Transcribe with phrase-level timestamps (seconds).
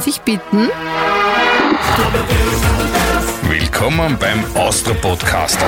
[0.00, 0.70] Darf ich bitten?
[3.42, 5.58] Willkommen beim Austro Podcast.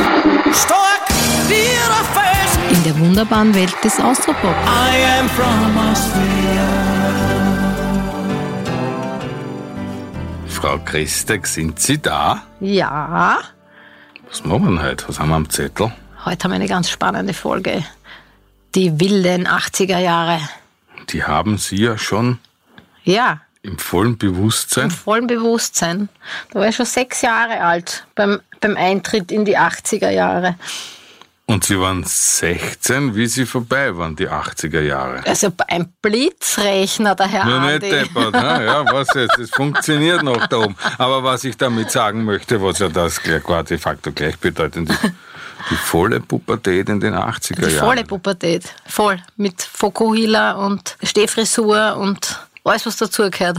[0.55, 1.07] Stark
[1.51, 2.59] Fels.
[2.79, 4.55] In der wunderbaren Welt des Austropop.
[4.65, 6.67] I am from Austria.
[10.47, 12.43] Frau Christek, sind Sie da?
[12.61, 13.39] Ja,
[14.31, 15.09] Was machen wir heute?
[15.09, 15.93] Was haben wir am Zettel?
[16.25, 17.85] heute haben wir eine ganz spannende Folge.
[18.75, 20.41] Die wilden 80er Jahre.
[21.11, 22.39] Die haben Sie ja schon
[23.05, 24.85] Ja, im vollen Bewusstsein.
[24.85, 26.09] im vollen Bewusstsein.
[26.51, 30.57] Da war ich schon sechs Jahre alt beim, beim Eintritt in die 80er Jahre.
[31.47, 35.23] Und Sie waren 16, wie Sie vorbei waren, die 80er Jahre.
[35.27, 37.91] Also ein Blitzrechner, der Herr Nur nicht Andi.
[37.91, 38.65] deppert, ne?
[38.65, 39.39] ja, was jetzt?
[39.39, 40.77] Es funktioniert noch da oben.
[40.99, 45.03] Aber was ich damit sagen möchte, was ja das gleich qua de facto gleichbedeutend ist,
[45.71, 47.87] die volle Pubertät in den 80er Die Jahren.
[47.87, 48.65] volle Pubertät.
[48.87, 49.21] Voll.
[49.37, 53.59] Mit Fokuhila und Stehfrisur und alles, was dazugehört.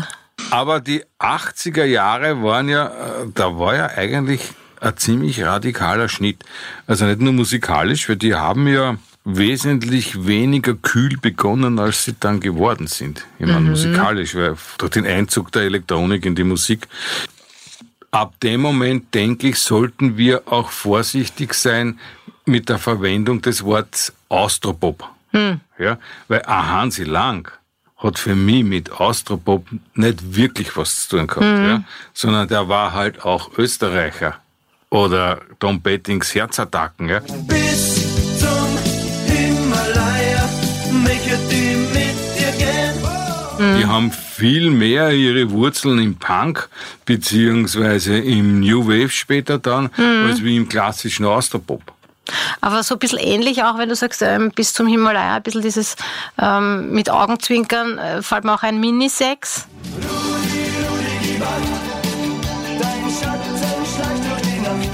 [0.50, 4.42] Aber die 80er Jahre waren ja, äh, da war ja eigentlich
[4.80, 6.44] ein ziemlich radikaler Schnitt.
[6.88, 12.42] Also nicht nur musikalisch, weil die haben ja wesentlich weniger kühl begonnen, als sie dann
[12.42, 13.26] geworden sind.
[13.40, 16.88] Ich meine, musikalisch, weil durch den Einzug der Elektronik in die Musik.
[18.12, 22.00] Ab dem Moment, denke ich, sollten wir auch vorsichtig sein
[22.46, 25.10] mit der Verwendung des Wortes Austropop.
[25.80, 27.50] Ja, weil ein Hansi Lang
[28.04, 29.66] hat für mich mit Austropop
[29.96, 34.36] nicht wirklich was zu tun gehabt, ja, sondern der war halt auch Österreicher.
[34.90, 37.10] Oder Tom Bettings Herzattacken.
[37.10, 37.20] Ja.
[37.48, 37.96] Bis
[38.40, 38.78] zum
[39.26, 40.48] Himalaya
[40.92, 43.80] möchte die mit dir gehen.
[43.80, 46.70] Die haben viel mehr ihre Wurzeln im Punk
[47.06, 49.90] beziehungsweise im New Wave später dann,
[50.28, 51.82] als wie im klassischen Austropop.
[52.62, 55.62] Aber so ein bisschen ähnlich auch, wenn du sagst, ähm, bis zum Himalaya, ein bisschen
[55.62, 55.96] dieses
[56.42, 59.68] ähm, mit Augenzwinkern, äh, fällt mir auch ein Minisex.
[62.80, 64.90] Dein Schatten schleicht durch die Nacht.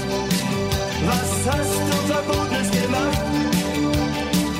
[1.06, 3.18] Was hast du Verbotenes gemacht?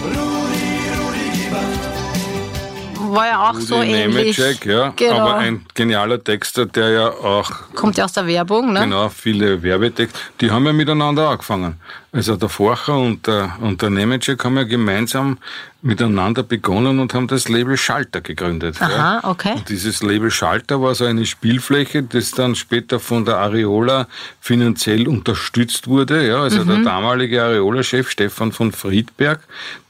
[0.05, 3.11] Rudi, Rudi, gib acht.
[3.13, 4.39] War ja auch so Rudi ähnlich.
[4.39, 5.19] Nemeczek, ja, Genau.
[5.19, 8.81] aber ein genialer Texter, der ja auch Kommt ja aus der Werbung, ne?
[8.81, 10.19] Genau, viele Werbetexte.
[10.41, 11.81] Die haben ja miteinander angefangen.
[12.13, 15.39] Also der Forcher und der, und der Nemetschek haben ja gemeinsam
[15.83, 18.77] miteinander begonnen und haben das Label Schalter gegründet.
[18.83, 18.91] Aha,
[19.23, 19.31] ja.
[19.31, 19.55] okay.
[19.55, 24.07] Und dieses Label Schalter war so eine Spielfläche, das dann später von der Areola
[24.41, 26.27] finanziell unterstützt wurde.
[26.27, 26.69] Ja, also Mhm.
[26.69, 29.41] der damalige Areola-Chef Stefan von Friedberg,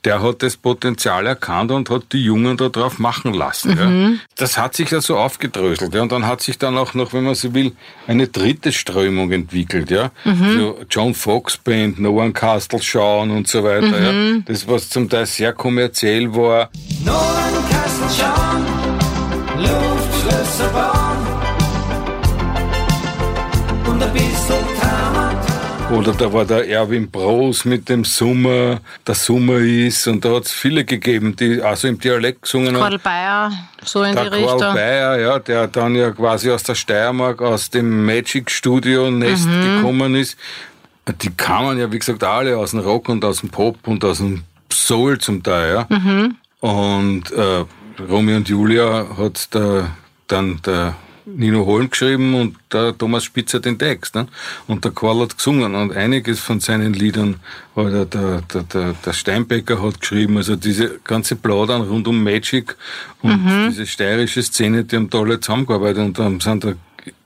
[0.05, 3.73] der hat das Potenzial erkannt und hat die Jungen da drauf machen lassen.
[3.73, 4.13] Mhm.
[4.13, 4.19] Ja.
[4.37, 5.93] Das hat sich ja so aufgedröselt.
[5.93, 6.03] Ja.
[6.03, 7.73] Und dann hat sich dann auch noch, wenn man so will,
[8.07, 9.91] eine dritte Strömung entwickelt.
[9.91, 10.13] Ja.
[10.25, 10.59] Mhm.
[10.59, 13.87] So John Fox Band, No One Castle schauen und so weiter.
[13.87, 14.37] Mhm.
[14.37, 14.43] Ja.
[14.47, 16.71] Das, was zum Teil sehr kommerziell war.
[17.05, 18.67] Nur ein Kassel schauen,
[19.59, 21.19] Luftschlösser bauen
[23.87, 24.31] und ein bisschen.
[25.93, 30.07] Oder da war der Erwin Bros mit dem Summer, der Summer ist.
[30.07, 32.81] Und da hat es viele gegeben, die also im Dialekt gesungen haben.
[32.83, 33.51] Karl Bayer,
[33.85, 34.75] so in Der die Karl Richtung.
[34.75, 39.79] Bayer, ja, der dann ja quasi aus der Steiermark, aus dem Magic Studio Nest Mhm.
[39.79, 40.39] gekommen ist.
[41.23, 44.19] Die kamen ja, wie gesagt, alle aus dem Rock und aus dem Pop und aus
[44.19, 45.97] dem Soul zum Teil, ja.
[45.97, 46.37] Mhm.
[46.61, 47.65] Und äh,
[48.09, 49.91] Romeo und Julia hat der,
[50.29, 50.95] dann der
[51.27, 54.15] Nino Holm geschrieben und der Thomas Spitzer den Text.
[54.15, 54.27] Ne?
[54.67, 57.37] Und der Karl hat gesungen und einiges von seinen Liedern
[57.77, 58.05] hat der,
[58.43, 60.37] der, der, der, Steinbecker hat geschrieben.
[60.37, 62.77] Also diese ganze Plaudern rund um Magic
[63.23, 63.69] und Mhm.
[63.71, 66.73] diese steirische Szene, die haben da alle zusammengearbeitet und dann sind da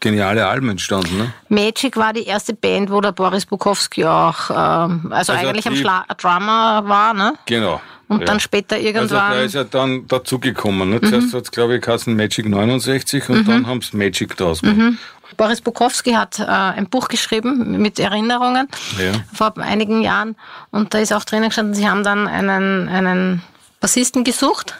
[0.00, 1.18] geniale Alben entstanden.
[1.18, 1.32] Ne?
[1.48, 5.76] Magic war die erste Band, wo der Boris Bukowski auch, ähm, also, Also eigentlich am
[5.76, 7.34] Schla Drummer war, ne?
[7.46, 7.80] Genau.
[8.08, 8.26] Und ja.
[8.26, 9.32] dann später Also irgendwann.
[9.32, 10.90] da ist er dann dazugekommen.
[10.90, 11.00] Ne?
[11.00, 14.98] Zuerst hat es, glaube ich, geheißen Magic 69 und dann haben sie Magic draus gemacht.
[15.36, 18.68] Boris Bukowski hat äh, ein Buch geschrieben mit Erinnerungen
[18.98, 19.12] Ja.
[19.32, 20.36] vor einigen Jahren
[20.70, 23.42] und da ist auch drinnen gestanden, sie haben dann einen, einen
[23.80, 24.74] Bassisten gesucht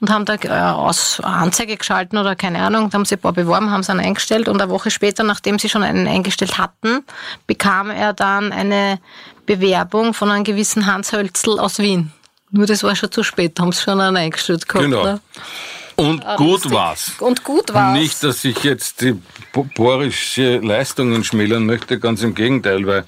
[0.00, 3.32] und haben da äh, aus Anzeige geschalten oder keine Ahnung, da haben sie ein paar
[3.32, 7.04] beworben, haben sie einen eingestellt und eine Woche später, nachdem sie schon einen eingestellt hatten,
[7.46, 8.98] bekam er dann eine
[9.46, 12.12] Bewerbung von einem gewissen Hans Hölzl aus Wien.
[12.50, 14.84] Nur das war schon zu spät, haben sie schon einen eingestellt gehabt.
[14.84, 15.04] Genau.
[15.04, 15.20] Ne?
[15.96, 17.12] Und gut war's.
[17.20, 17.98] Und gut war's.
[17.98, 19.18] Nicht, dass ich jetzt die
[19.52, 23.04] bo- borische Leistungen schmälern möchte, ganz im Gegenteil, weil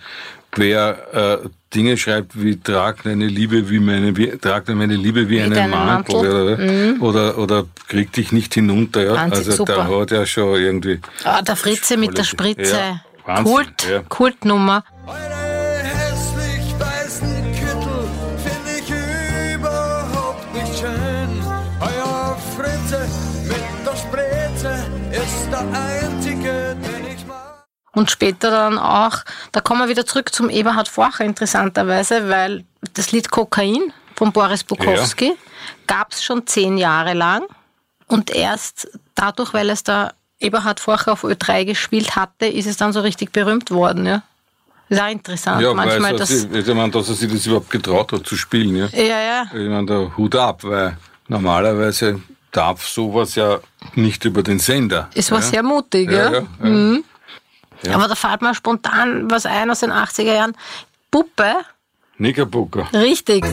[0.56, 5.41] wer äh, Dinge schreibt wie trag deine Liebe wie meine wie, trag meine Liebe wie
[5.41, 6.94] einen deinen Mantel, Mantel.
[6.94, 7.03] Mhm.
[7.03, 9.05] Oder, oder oder krieg dich nicht hinunter.
[9.05, 9.15] Ja?
[9.15, 9.75] Wahnsinn, also super.
[9.75, 12.76] da hat er schon irgendwie Ah, der Fritze mit der Spritze.
[12.76, 14.03] Ja, Wahnsinn, Kult, ja.
[14.09, 14.85] Kultnummer.
[27.99, 32.62] Und später dann auch, da kommen wir wieder zurück zum Eberhard Forcher interessanterweise, weil
[32.95, 35.33] das Lied Kokain von Boris Bukowski
[35.89, 37.43] gab es schon zehn Jahre lang.
[38.06, 42.93] Und erst dadurch, weil es da Eberhard Forcher auf Ö3 gespielt hatte, ist es dann
[42.93, 44.06] so richtig berühmt worden.
[44.06, 44.23] Ja.
[44.89, 45.61] Ist auch interessant.
[45.61, 46.31] Ja, Manchmal weil das.
[46.31, 48.77] ich meine, dass er sich das überhaupt getraut hat zu spielen.
[48.77, 48.87] Ja.
[48.93, 49.43] Ja, ja.
[49.53, 50.97] Ich meine, der Hut ab, weil
[51.27, 52.21] normalerweise
[52.53, 53.59] darf sowas ja
[53.97, 55.11] nicht über den Sender.
[55.15, 55.47] Es war ja.
[55.47, 56.47] sehr mutig, Ja, ja.
[56.62, 56.99] ja, ja.
[57.83, 57.95] Ja.
[57.95, 60.55] Aber da fällt mir spontan was ein aus den 80er Jahren.
[61.11, 61.55] Puppe,
[62.19, 62.89] Nickerbucker.
[62.93, 63.45] richtig.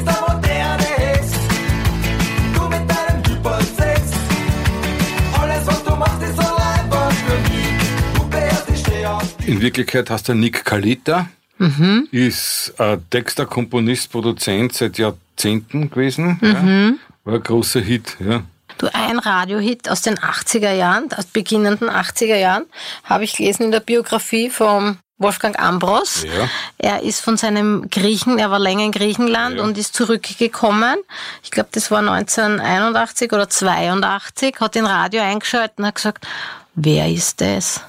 [9.47, 11.27] In Wirklichkeit heißt er Nick Kalita,
[11.57, 12.07] Mhm.
[12.11, 16.37] ist ein Texter, Komponist, Produzent seit Jahrzehnten gewesen.
[16.41, 16.99] Mhm.
[17.25, 17.31] Ja.
[17.31, 18.17] War ein großer Hit.
[18.19, 18.43] Ja.
[18.77, 22.65] Du, ein Radiohit aus den 80er Jahren, aus beginnenden 80er Jahren,
[23.03, 26.23] habe ich gelesen in der Biografie vom Wolfgang Ambros.
[26.23, 26.49] Ja.
[26.77, 29.63] Er ist von seinem Griechen, er war länger in Griechenland Ja.
[29.63, 30.97] und ist zurückgekommen.
[31.41, 36.27] Ich glaube, das war 1981 oder 82, hat den Radio eingeschaltet und hat gesagt,
[36.75, 37.79] wer ist das?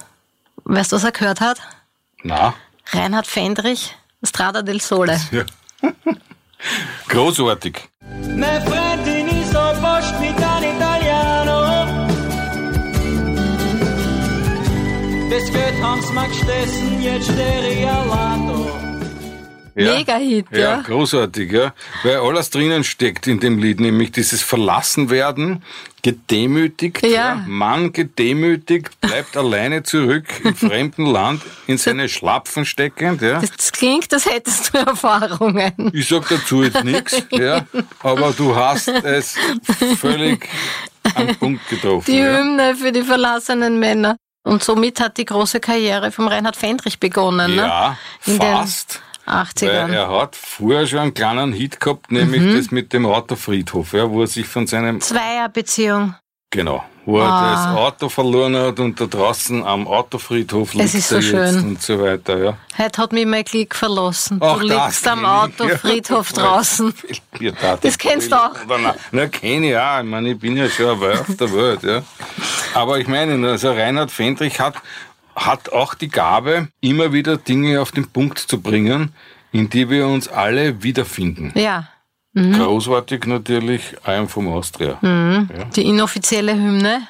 [0.63, 1.59] Weißt du, was er gehört hat?
[2.23, 2.53] Na,
[2.91, 3.93] Reinhard Fendrich,
[4.23, 5.19] Strada del Sole.
[5.31, 5.43] ja.
[7.09, 7.89] Großartig.
[15.29, 18.67] Das wird Hans Max Stessen, jetzt Sterialato.
[19.75, 19.93] Ja.
[19.95, 20.81] Mega-Hit, Ja, ja.
[20.81, 21.73] großartig, ja.
[22.03, 25.63] Weil alles drinnen steckt in dem Lied, nämlich dieses Verlassenwerden,
[26.01, 27.43] gedemütigt, Ja.
[27.45, 33.39] Mann gedemütigt, bleibt alleine zurück im fremden Land, in seine Schlapfen steckend, ja.
[33.39, 35.91] Das klingt, als hättest du Erfahrungen.
[35.93, 37.67] Ich sag dazu jetzt nichts, ja,
[38.01, 39.35] aber du hast es
[39.99, 40.47] völlig
[41.13, 42.05] am Punkt getroffen.
[42.11, 42.37] Die ja.
[42.39, 44.17] Hymne für die verlassenen Männer.
[44.47, 47.55] Und somit hat die große Karriere vom Reinhard Fendrich begonnen.
[47.55, 47.89] ja,
[48.25, 48.33] ne?
[48.33, 49.01] In fast.
[49.27, 49.91] den Weil 80ern.
[49.93, 52.55] er hat vorher schon einen kleinen Hit gehabt, nämlich Mhm.
[52.57, 56.15] das mit dem Autofriedhof, ja, wo er sich von seinem Zweierbeziehung.
[56.49, 56.83] Genau.
[57.05, 57.51] Wo er Ah.
[57.73, 61.63] das Auto verloren hat und da draußen am Autofriedhof liegt Es ist so er schön.
[61.63, 62.57] und so weiter, ja.
[62.77, 64.41] Heute hat mich mein Klick verlassen.
[64.41, 65.43] Auch du das liegst am ich, ja.
[65.43, 66.93] Autofriedhof draußen.
[67.39, 68.51] Ja, da- Das kennst du auch.
[68.67, 69.99] Na, na kenne ich auch.
[69.99, 72.01] Ich meine, ich bin ja schon auf der Welt, ja.
[72.73, 74.75] Aber ich meine, also Reinhard Fendrich hat,
[75.35, 79.13] hat auch die Gabe, immer wieder Dinge auf den Punkt zu bringen,
[79.51, 81.51] in die wir uns alle wiederfinden.
[81.55, 81.87] Ja,
[82.37, 84.97] Großartig natürlich, I am from Austria.
[85.75, 87.07] die inoffizielle Hymne.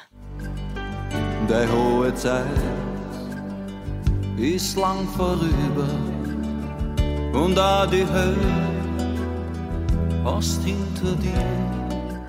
[1.48, 2.44] Die hohe Zeit
[4.38, 5.88] ist lang vorüber
[7.32, 8.36] und auch die Hölle
[10.24, 11.44] hast hinter dir.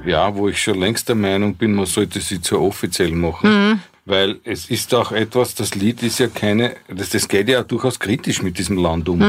[0.06, 3.82] Ja, wo ich schon längst der Meinung bin, man sollte sie zur offiziell machen.
[4.10, 8.00] Weil es ist auch etwas, das Lied ist ja keine, das, das geht ja durchaus
[8.00, 9.22] kritisch mit diesem Land um.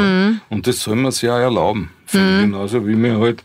[0.49, 1.91] Und das soll man sich ja erlauben.
[2.41, 3.44] Genauso wie mir halt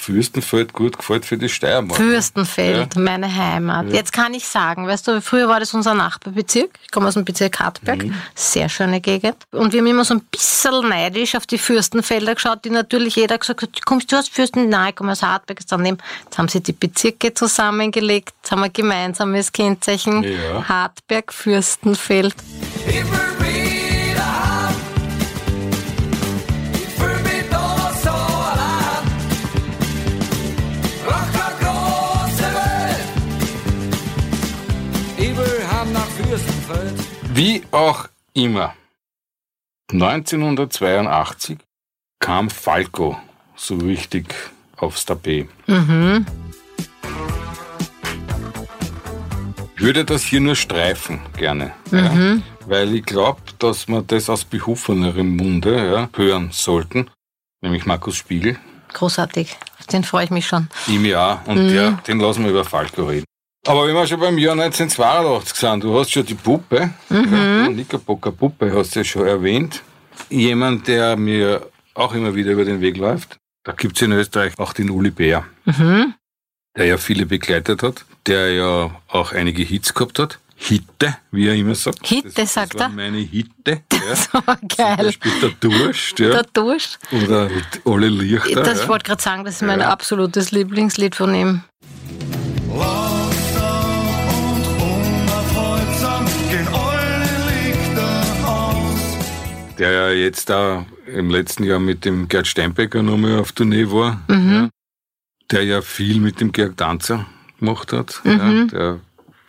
[0.00, 1.96] Fürstenfeld gut gefällt für die Steiermark.
[1.96, 3.92] Fürstenfeld, meine Heimat.
[3.92, 6.70] Jetzt kann ich sagen, weißt du, früher war das unser Nachbarbezirk.
[6.82, 8.04] Ich komme aus dem Bezirk Hartberg.
[8.04, 8.14] Mhm.
[8.34, 9.36] Sehr schöne Gegend.
[9.50, 13.36] Und wir haben immer so ein bisschen neidisch auf die Fürstenfelder geschaut, die natürlich jeder
[13.36, 14.68] gesagt hat, kommst du aus Fürsten?
[14.70, 15.60] Nein, ich komme aus Hartberg.
[15.68, 15.98] Daneben.
[16.24, 18.32] Jetzt haben sie die Bezirke zusammengelegt.
[18.42, 20.22] Jetzt haben wir ein gemeinsames Kennzeichen.
[20.22, 20.66] Ja.
[20.66, 22.34] Hartberg, Fürstenfeld.
[22.88, 23.59] Ich
[37.40, 38.74] Wie auch immer.
[39.90, 41.56] 1982
[42.18, 43.16] kam Falco
[43.56, 44.34] so richtig
[44.76, 45.48] aufs Tapet.
[49.74, 51.72] Ich würde das hier nur streifen, gerne.
[51.90, 52.12] Ja,
[52.66, 57.10] weil ich glaube, dass wir das aus behufenerem Munde ja, hören sollten.
[57.62, 58.58] Nämlich Markus Spiegel,
[58.92, 59.56] Großartig.
[59.78, 60.68] Auf den freue ich mich schon.
[60.88, 63.24] ihm ja, und der, den lassen wir über Falco reden.
[63.66, 67.74] Aber wenn wir schon beim Jahr 1982 sind, du hast schon die Puppe, ja, die
[67.74, 69.82] Knickerbocker Puppe hast du ja schon erwähnt.
[70.30, 73.38] Jemand, der mir auch immer wieder über den Weg läuft.
[73.64, 78.90] Da gibt's in Österreich auch den Uli Bär, der ja viele begleitet hat, der ja
[79.08, 80.38] auch einige Hits gehabt hat.
[80.56, 82.06] Hitte, wie er immer sagt.
[82.06, 82.94] Hitte, das, sagt das war er.
[82.94, 83.82] meine Hitte.
[83.92, 84.16] Ja.
[84.32, 84.96] Oh, Zum geil.
[84.96, 86.30] Beispiel der Durst, ja.
[86.30, 86.98] Der Durst.
[87.12, 87.50] Oder
[87.84, 88.62] alle Lichter.
[88.62, 88.88] Das ja.
[88.88, 89.90] wollte gerade sagen, das ist mein Ja.
[89.90, 91.62] absolutes Lieblingslied von ihm.
[92.68, 93.09] Langsam
[99.80, 104.20] der ja jetzt da im letzten Jahr mit dem Gerd Steinbecker nochmal auf Tournee war,
[104.28, 104.68] ja,
[105.50, 107.26] der ja viel mit dem Georg Danzer
[107.58, 109.00] gemacht hat, ja, der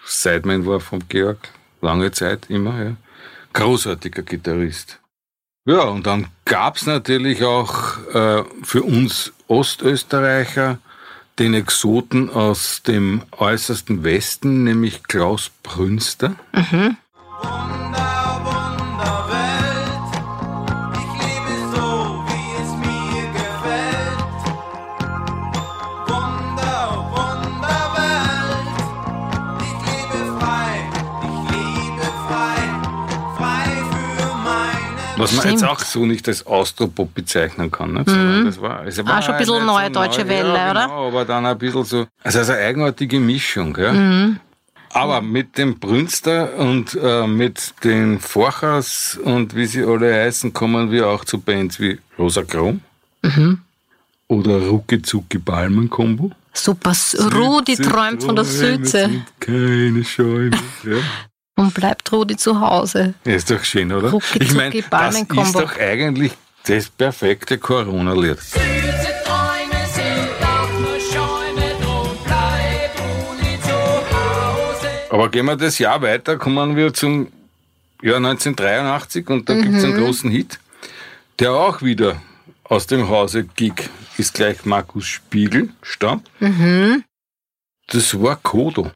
[0.05, 1.49] Sideman war vom Georg
[1.81, 2.83] lange Zeit immer.
[2.83, 2.95] Ja.
[3.53, 4.99] Großartiger Gitarrist.
[5.65, 10.79] Ja, und dann gab's natürlich auch äh, für uns Ostösterreicher
[11.39, 16.35] den Exoten aus dem äußersten Westen, nämlich Klaus Brünster.
[17.41, 18.10] Wunder,
[35.21, 35.61] Was man Stimmt.
[35.61, 37.93] jetzt auch so nicht als Austropop bezeichnen kann.
[37.93, 38.09] Nicht?
[38.09, 40.83] Sondern Das war, es war Ah, schon ein bisschen neue deutsche Welle, ja, oder?
[40.87, 43.73] Genau, aber dann ein bisschen so, also eine eigenartige Mischung.
[43.73, 43.93] Gell?
[43.93, 44.39] Mhm.
[44.93, 50.91] Aber mit dem Brünster und äh, mit den Forchers und wie sie alle heißen, kommen
[50.91, 52.81] wir auch zu Bands wie Rosa Krom
[53.23, 53.59] Mhm.
[54.27, 56.31] oder Rucki Zucki Balmen Combo.
[56.53, 56.91] Super.
[57.33, 59.09] Rudi träumt von der Südse
[59.39, 60.51] Keine Schäume.
[60.83, 60.97] Ja.
[61.61, 63.13] und bleibt Rudi zu Hause.
[63.23, 64.09] Ja, ist doch schön, oder?
[64.09, 66.33] Rucki ich meine, das ist doch eigentlich
[66.65, 68.39] das perfekte Corona-Lied.
[68.39, 68.59] Süße
[69.25, 74.87] Träume sind auch nur Schäume, drum bleib Rudi zu Hause.
[75.11, 77.27] Aber gehen wir das Jahr weiter, kommen wir zum
[78.01, 80.59] Jahr 1983 und da gibt's einen großen Hit,
[81.39, 82.19] der auch wieder
[82.63, 86.29] aus dem Hause Gig ist gleich Markus Spiegel stammt.
[87.87, 88.91] Das war Kodo.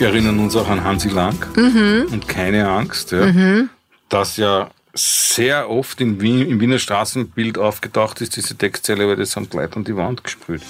[0.00, 3.66] Erinnern uns auch an Hansi Lang und keine Angst, ja,
[4.08, 9.36] das ja sehr oft im, Wien, im Wiener Straßenbild aufgetaucht ist, diese Textzeile, weil das
[9.36, 10.62] haben die Leute an die Wand gesprüht.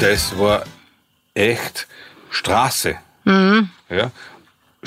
[0.00, 0.64] Das war
[1.34, 1.88] echt
[2.30, 2.96] Straße.
[3.24, 4.10] Ja?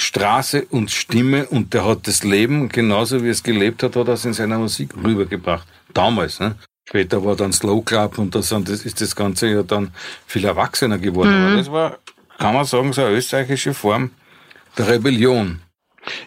[0.02, 4.16] Straße und Stimme und der hat das Leben, genauso wie es gelebt hat, hat er
[4.16, 5.68] es in seiner Musik rübergebracht.
[5.94, 6.40] Damals.
[6.40, 6.56] Ne?
[6.86, 9.92] Später war dann Slow Club und das, und das ist das Ganze ja dann
[10.26, 11.34] viel erwachsener geworden.
[11.34, 12.00] Aber das war,
[12.40, 14.10] kann man sagen, so eine österreichische Form
[14.78, 15.62] der Rebellion.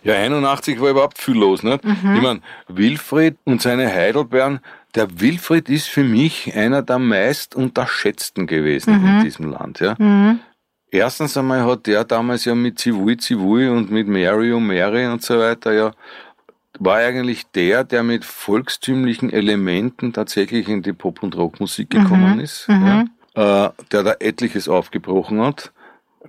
[0.04, 1.64] Ja, 81 war überhaupt viel los.
[1.64, 1.84] Nicht?
[1.84, 4.60] Ich meine, Wilfried und seine Heidelbeeren,
[4.94, 9.80] der Wilfried ist für mich einer der meist unterschätzten gewesen in diesem Land.
[9.80, 9.96] Ja?
[10.94, 15.24] Erstens einmal hat der damals ja mit Zivui Zivui und mit Mary und Mary und
[15.24, 15.90] so weiter ja,
[16.78, 22.68] war eigentlich der, der mit volkstümlichen Elementen tatsächlich in die Pop- und Rockmusik gekommen ist,
[22.68, 25.72] ja, äh, der da etliches aufgebrochen hat.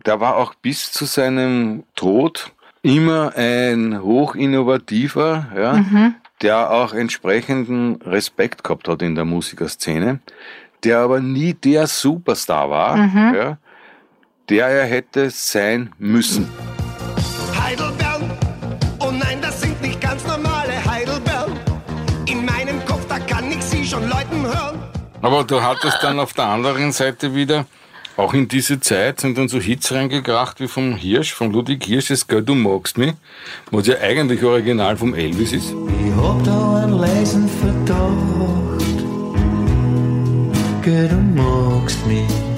[0.03, 5.85] Der war auch bis zu seinem Tod immer ein hochinnovativer, ja,
[6.41, 10.21] der auch entsprechenden Respekt gehabt hat in der Musikerszene,
[10.83, 12.97] der aber nie der Superstar war,
[13.35, 13.57] ja,
[14.49, 16.49] der er hätte sein müssen.
[17.59, 18.31] Heidelbeeren.
[18.99, 21.53] Oh nein, das sind nicht ganz normale Heidelbeeren.
[22.27, 24.79] In meinem Kopf, da kann ich sie schon Leuten hören.
[25.21, 27.65] Aber du hattest dann auf der anderen Seite wieder,
[28.17, 32.07] auch in diese Zeit sind dann so Hits reingekracht wie vom Hirsch, von Ludwig Hirsch,
[32.07, 33.13] das Girl, du magst mich,
[33.71, 35.71] was ja eigentlich original vom Elvis ist.
[35.71, 38.95] Ich hab da einen leisen Verdacht,
[40.83, 42.54] gell, du magst mich.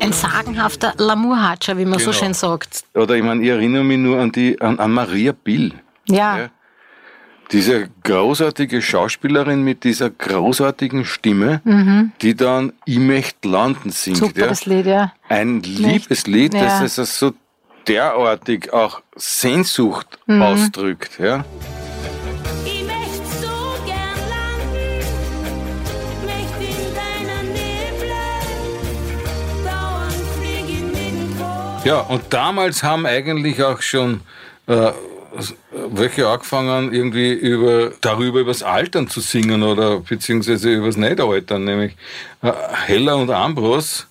[0.00, 2.12] Ein sagenhafter Lamour-Hatscher, wie man so Genau.
[2.18, 2.84] schön sagt.
[2.94, 5.72] Oder ich meine, ich erinnere mich nur an die, an, an Maria Bill.
[6.06, 6.38] Ja.
[6.38, 6.48] Ja.
[7.52, 11.62] Diese großartige Schauspielerin mit dieser großartigen Stimme,
[12.20, 14.18] die dann Ich möcht landen singt.
[14.18, 14.46] Super, ja.
[14.48, 15.12] das Lied, ja.
[15.30, 16.60] Ein Liebeslied, Ja.
[16.64, 17.32] das es so
[17.86, 20.42] derartig auch Sehnsucht Mhm.
[20.42, 21.18] ausdrückt.
[21.18, 21.44] Ja.
[31.84, 34.20] Ja, und damals haben eigentlich auch schon
[34.66, 34.92] äh,
[35.90, 41.96] welche angefangen, irgendwie über, darüber übers Altern zu singen oder beziehungsweise übers Nichtaltern, nämlich
[42.42, 42.52] äh,
[42.86, 44.06] Heller und Ambros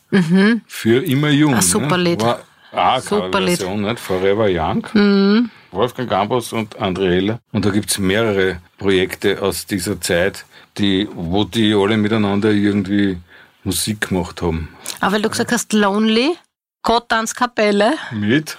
[0.67, 1.55] für immer jung.
[1.55, 2.03] Ein super ne?
[2.03, 2.21] Lied.
[2.21, 2.39] War
[2.71, 3.57] auch Super Lied.
[3.57, 3.99] Version, nicht?
[3.99, 5.49] Forever Young.
[5.71, 7.39] Wolfgang Ambros und André Heller.
[7.51, 10.45] Und da gibt's mehrere Projekte aus dieser Zeit,
[10.77, 13.17] die, wo die alle miteinander irgendwie
[13.63, 14.69] Musik gemacht haben.
[15.01, 16.35] Aber weil du gesagt hast, Lonely,
[16.87, 17.95] Gott ans Kapelle.
[18.11, 18.57] Mit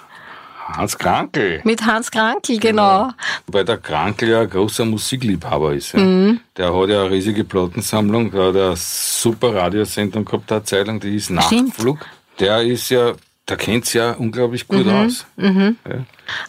[0.67, 1.63] Hans Krankel.
[1.65, 3.09] Mit Hans Krankel, genau.
[3.47, 5.93] Weil der Krankel ja ein großer Musikliebhaber ist.
[5.93, 6.01] Ja.
[6.01, 6.41] Mhm.
[6.59, 11.01] Der hat ja eine riesige Plattensammlung, der hat eine super Radiosendung gehabt, eine Zeit lang,
[11.01, 11.69] die ist Stimmt.
[11.69, 12.05] Nachtflug.
[12.39, 13.15] Der ist ja,
[13.49, 14.93] der kennt sich ja unglaublich gut Mhm.
[15.07, 15.27] aus.
[15.37, 15.73] Ja.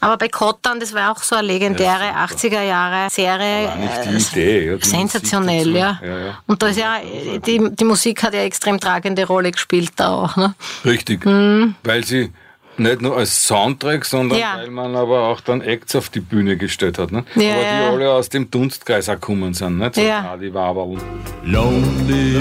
[0.02, 3.68] Aber bei Kottan, das war auch so eine legendäre Ja, 80er Jahre Serie.
[3.70, 4.66] War nicht die äh, Idee.
[4.72, 5.94] Ja, die Sensationell, ja.
[5.94, 6.06] dazu.
[6.06, 6.38] ja, ja.
[6.48, 6.98] Und da ist ja,
[7.46, 10.54] die, die Musik hat ja extrem tragende Rolle gespielt da auch, ne?
[10.84, 11.26] Richtig.
[11.26, 12.32] Weil sie
[12.78, 14.56] nicht nur als Soundtrack, sondern Ja.
[14.58, 17.12] weil man aber auch dann Acts auf die Bühne gestellt hat.
[17.12, 17.24] Ne?
[17.36, 17.90] Ja, aber die ja.
[17.92, 19.96] alle aus dem Dunstkreis auch gekommen sind.
[19.96, 20.32] So Ja.
[20.34, 20.98] Adi Waberl.
[21.44, 22.40] Lonely.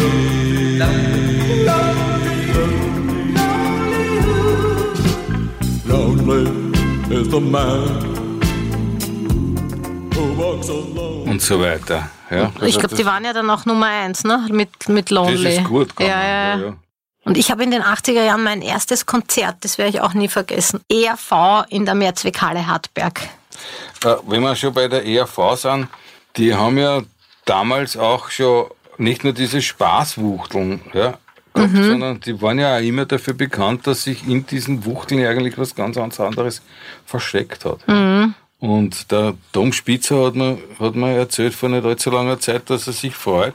[0.79, 2.08] Lonely is
[11.27, 12.11] und so weiter.
[12.31, 14.47] Ja, Ich also glaube, die das- waren ja dann auch Nummer eins, ne?
[14.51, 15.57] Mit, mit Das Lonely.
[15.57, 16.11] ist gut gegangen.
[16.11, 16.77] Ja, ja, ja.
[17.25, 20.29] Und ich habe in den 80er Jahren mein erstes Konzert, das werde ich auch nie
[20.29, 20.81] vergessen.
[20.91, 23.21] ERV in der Mehrzweckhalle Hartberg.
[24.05, 25.89] Äh, Wenn wir schon bei der ERV sind,
[26.37, 27.03] die haben ja
[27.45, 28.67] damals auch schon
[28.99, 31.19] nicht nur diese Spaßwuchteln, ja,
[31.59, 31.85] gehabt, Mhm.
[31.85, 35.75] sondern die waren ja auch immer dafür bekannt, dass sich in diesen Wuchteln eigentlich was
[35.75, 36.63] ganz, ganz anderes
[37.07, 37.87] versteckt hat.
[37.87, 38.35] Mhm.
[38.61, 42.89] Und der Tom Spitzer hat mir, hat mir erzählt vor nicht allzu langer Zeit, dass
[42.89, 43.55] er sich freut,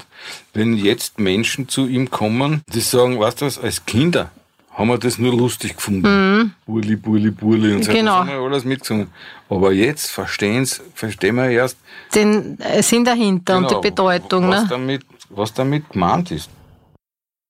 [0.53, 4.31] wenn jetzt Menschen zu ihm kommen, die sagen, weißt du was, als Kinder
[4.71, 6.55] haben wir das nur lustig gefunden.
[6.65, 7.91] Burli, Burli, Burli und so.
[7.91, 7.95] Mhm.
[7.95, 8.15] Genau.
[8.15, 9.07] Haben wir alles mitgesungen.
[9.49, 11.77] Aber jetzt verstehen's, verstehen wir erst,
[12.15, 14.67] Den äh, Sinn dahinter und genau, die Bedeutung, was, ne?
[14.69, 16.49] damit, was damit gemeint ist.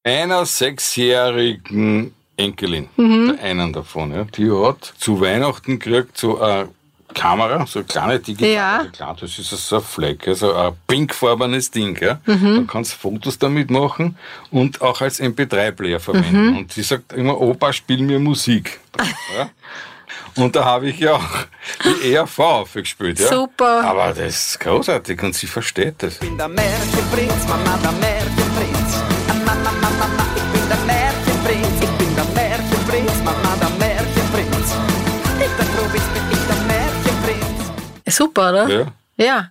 [0.06, 3.38] Einer sechsjährigen Enkelin, Mhm.
[3.38, 6.68] der einen davon, ja, die hat zu Weihnachten gekriegt so eine
[7.14, 8.78] Kamera, so eine kleine digitale, Ja.
[8.80, 12.20] also klar, das ist so ein Fleck, also ein pinkfarbenes Ding, ja.
[12.26, 12.66] Mhm.
[12.66, 14.18] Da kannst du Fotos damit machen
[14.52, 16.48] und auch als MP3-Player verwenden.
[16.52, 16.58] Mhm.
[16.58, 18.80] Und die sagt immer, Opa, spiel mir Musik.
[19.38, 19.50] ja.
[20.36, 21.30] Und da habe ich ja auch
[21.86, 23.20] die ERV aufgespielt.
[23.20, 23.28] Ja?
[23.28, 23.84] Super.
[23.86, 26.16] Aber das ist großartig und sie versteht das.
[26.16, 28.43] Ich bin der Märchenprinz, Mama, der Märchenprinz.
[38.14, 38.70] Super, oder?
[38.70, 38.86] Ja.
[39.18, 39.50] Ja.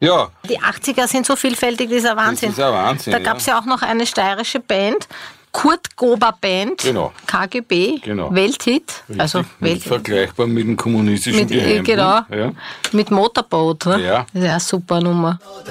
[0.00, 2.50] Ja, Die 80er sind so vielfältig, das ist ein Wahnsinn.
[2.50, 3.12] das ist ein Wahnsinn.
[3.12, 5.08] Da gab es ja auch noch eine steirische Band,
[5.50, 7.12] Kurt Gober Band, Genau.
[7.26, 8.32] KGB, Genau.
[8.32, 11.84] Welthit, also Richtig, Welt, vergleichbar mit dem kommunistischen mit, äh, Geheimbund.
[11.86, 12.52] genau, Ja.
[12.92, 13.86] mit Motorboot.
[13.86, 14.00] Ne?
[14.06, 14.26] Ja.
[14.32, 15.40] Das ist ja eine super Nummer.
[15.48, 15.68] Gut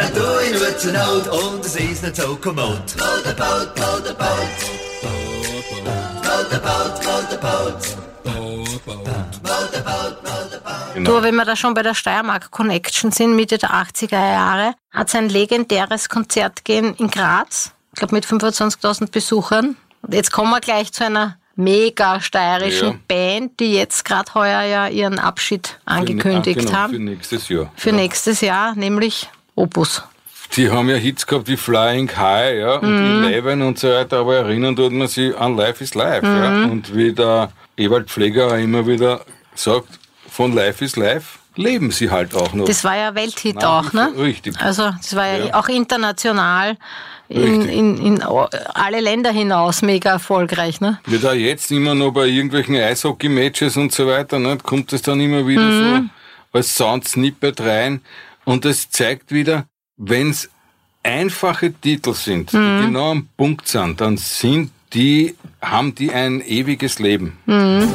[0.00, 2.82] an du in nur zur Not und es ist nicht so kommod.
[2.98, 4.48] Motorboot, Motorboot.
[6.22, 8.57] Motorboot, Motorboot.
[10.94, 11.18] Genau.
[11.18, 15.08] Du, wenn wir da schon bei der Steiermark Connection sind, Mitte der 80er Jahre, hat
[15.08, 19.76] es ein legendäres Konzert gegeben in Graz, ich glaube mit 25.000 Besuchern.
[20.02, 22.98] Und jetzt kommen wir gleich zu einer mega steirischen Ja.
[23.08, 26.92] Band, die jetzt gerade heuer ja ihren Abschied angekündigt Ah, genau, haben.
[26.94, 27.72] Für nächstes Jahr.
[27.76, 30.02] Für nächstes Jahr, nämlich Opus.
[30.56, 33.24] Die haben ja Hits gehabt wie Flying High, ja, und Mhm.
[33.24, 36.50] Eleven und so weiter, aber erinnern tut man sich an Life is Life, ja.
[36.50, 36.70] Mhm.
[36.70, 42.34] Und wie der Ewald Pfleger immer wieder sagt, von Life is Life leben sie halt
[42.34, 42.66] auch noch.
[42.66, 44.12] Das war ja Welthit Nach auch, ne?
[44.16, 44.60] richtig.
[44.60, 45.54] Also das war ja, Ja.
[45.54, 46.76] auch international
[47.28, 50.98] in, in, in alle Länder hinaus mega erfolgreich, ne?
[51.06, 55.20] Wird auch jetzt immer noch bei irgendwelchen Eishockey-Matches und so weiter, ne, kommt es dann
[55.20, 56.10] immer wieder Mhm.
[56.52, 58.00] so als Sound-Snippet rein.
[58.44, 59.66] Und das zeigt wieder,
[59.98, 60.48] wenn es
[61.02, 62.78] einfache Titel sind, Mhm.
[62.80, 67.38] die genau am Punkt sind, dann sind die, haben die ein ewiges Leben.
[67.46, 67.88] Mhm.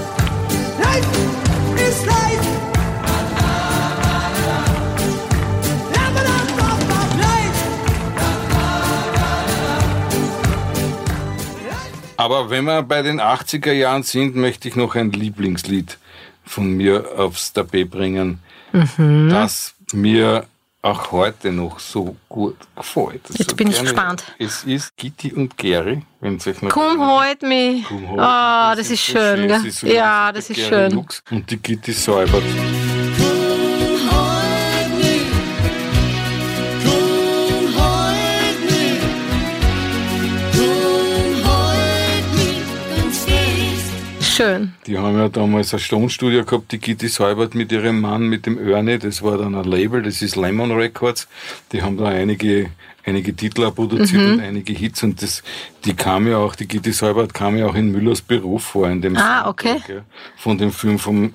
[12.18, 15.98] Aber wenn wir bei den 80er Jahren sind, möchte ich noch ein Lieblingslied
[16.46, 18.40] von mir aufs Tapet bringen,
[18.72, 19.30] Mhm.
[19.30, 20.46] das mir
[20.84, 23.22] auch heute noch so gut gefällt.
[23.30, 24.24] Jetzt So bin ich gespannt.
[24.38, 27.86] Es ist Gitti und Gary, wenn es euch noch Komm, halt mich.
[27.88, 28.20] Komm, halt.
[28.20, 29.70] Ah, das ist so schön, Es gell?
[29.70, 30.92] ist so Ja, das ist Gary schön.
[30.92, 32.44] Lux Und die Gitti säubert.
[44.36, 44.74] Schön.
[44.88, 48.58] Die haben ja damals ein Tonstudio gehabt, die Gitti Säubert mit ihrem Mann, mit dem
[48.68, 51.28] Ernie, das war dann ein Label, das ist Lemon Records.
[51.72, 52.72] Die haben da einige,
[53.06, 54.34] einige Titel produziert Mhm.
[54.34, 55.44] und einige Hits und das,
[55.86, 59.02] die kam ja auch, die Gitti Säubert kam ja auch in Müllers Beruf vor, in
[59.04, 59.78] dem Ah, okay.
[60.38, 61.34] von dem Film vom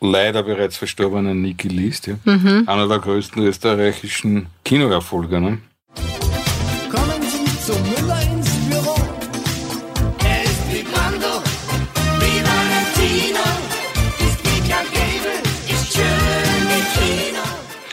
[0.00, 2.14] leider bereits verstorbenen Niki List, ja.
[2.24, 2.64] Mhm.
[2.66, 5.58] Einer der größten österreichischen Kinoerfolge, ne?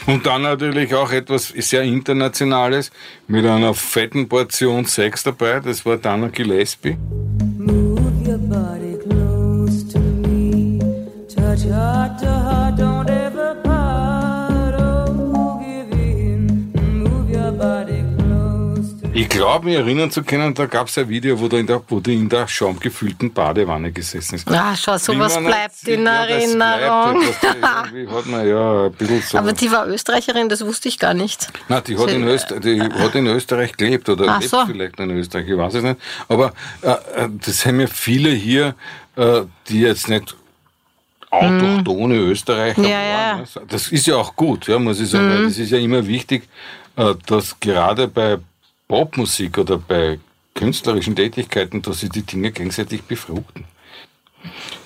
[0.07, 2.91] Und dann natürlich auch etwas sehr Internationales
[3.27, 5.59] mit einer fetten Portion Sex dabei.
[5.59, 6.95] Das war Dana Gillespie.
[7.57, 10.79] Move your body close to me.
[11.27, 12.21] Touch heart
[19.25, 21.81] Ich glaube, mich erinnern zu können, da gab es ein Video, wo, der in der,
[21.87, 24.47] wo die in der schaumgefüllten Badewanne gesessen ist.
[24.51, 27.23] Ah, schau, sowas bleibt in ja, Erinnerung.
[27.41, 28.91] Bleibt, man ja
[29.27, 29.37] so.
[29.39, 31.47] Aber die war Österreicherin, das wusste ich gar nicht.
[31.67, 34.63] Nein, die hat, Sie- in Österreich, die hat in Österreich gelebt oder lebt so.
[34.67, 35.99] vielleicht in Österreich, ich weiß es nicht.
[36.27, 38.75] Aber äh, äh, das haben ja viele hier,
[39.15, 40.35] äh, die jetzt nicht
[41.31, 42.85] autochtone Österreicher Mhm.
[42.87, 43.17] Ja, ja.
[43.31, 43.39] waren.
[43.39, 43.47] ne?
[43.69, 45.29] Das ist ja auch gut, ja, muss ich sagen.
[45.31, 46.47] weil Das ist ja immer wichtig,
[46.95, 48.37] äh, dass gerade bei
[48.87, 50.19] Popmusik oder bei
[50.53, 53.65] künstlerischen Tätigkeiten, dass sich die Dinge gegenseitig befruchten.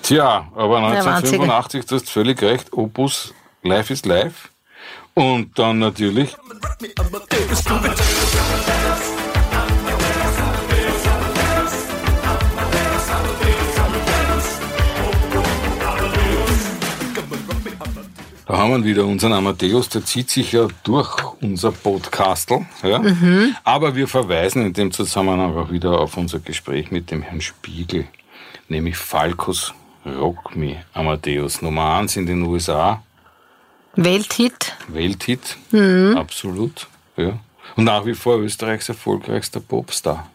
[0.01, 3.33] Tja, aber Der 1985, du hast völlig recht, Opus
[3.63, 4.49] Life is Life.
[5.13, 6.35] Und dann natürlich
[18.49, 22.65] Da haben wir wieder unseren Amadeus, der zieht sich ja durch unser Podcastel.
[22.81, 22.99] Ja?
[23.63, 28.07] Aber wir verweisen in dem Zusammenhang auch wieder auf unser Gespräch mit dem Herrn Spiegel,
[28.67, 33.03] nämlich Falcos Rock Me Amadeus, Nummer 1 in den USA,
[33.95, 34.75] Welthit.
[34.87, 35.55] Welthit,
[36.15, 36.87] absolut.
[37.17, 37.37] Ja.
[37.75, 40.27] Und nach wie vor Österreichs erfolgreichster Popstar.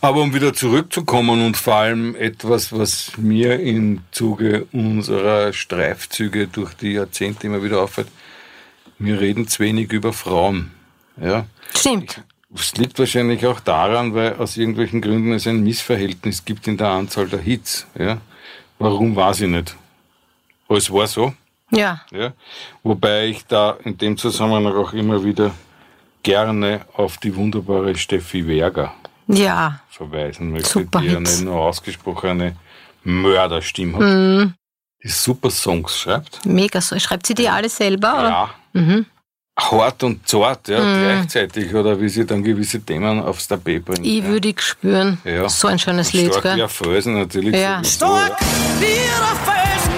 [0.00, 6.74] Aber um wieder zurückzukommen und vor allem etwas, was mir im Zuge unserer Streifzüge durch
[6.74, 8.08] die Jahrzehnte immer wieder auffällt,
[8.98, 10.72] wir reden zu wenig über Frauen.
[11.20, 11.46] Ja.
[11.74, 12.22] Stimmt.
[12.54, 16.88] Es liegt wahrscheinlich auch daran, weil aus irgendwelchen Gründen es ein Missverhältnis gibt in der
[16.88, 17.86] Anzahl der Hits.
[17.98, 18.20] Ja.
[18.78, 19.76] Warum weiß ich nicht.
[20.68, 21.32] Aber es war so.
[21.70, 22.02] Ja.
[22.10, 22.32] Ja?
[22.82, 25.52] Wobei ich da in dem Zusammenhang auch immer wieder
[26.22, 28.94] gerne auf die wunderbare Steffi Werger
[29.36, 29.80] Ja.
[29.90, 31.40] verweisen möchte, Super die Hits.
[31.40, 32.56] eine nur ausgesprochene
[33.04, 34.54] Mörderstimme hat.
[35.02, 36.44] Die super Songs schreibt.
[36.44, 36.98] Mega so.
[36.98, 38.12] Schreibt sie die alle selber?
[38.14, 38.28] Oder?
[38.28, 38.50] Ja.
[38.72, 39.06] Mhm.
[39.58, 44.06] Hart und zart, ja, gleichzeitig, oder wie sie dann gewisse Themen aufs Tapet bringt.
[44.06, 44.24] Ich ja.
[44.24, 45.18] würde spüren.
[45.24, 45.48] Ja.
[45.48, 46.62] So ein schönes Lied, Stark wie gell?
[46.62, 47.54] ein Felsen natürlich.
[47.54, 47.76] Ja.
[47.84, 48.06] sowieso.
[48.06, 48.40] Stark
[48.78, 49.89] wie der Felsen,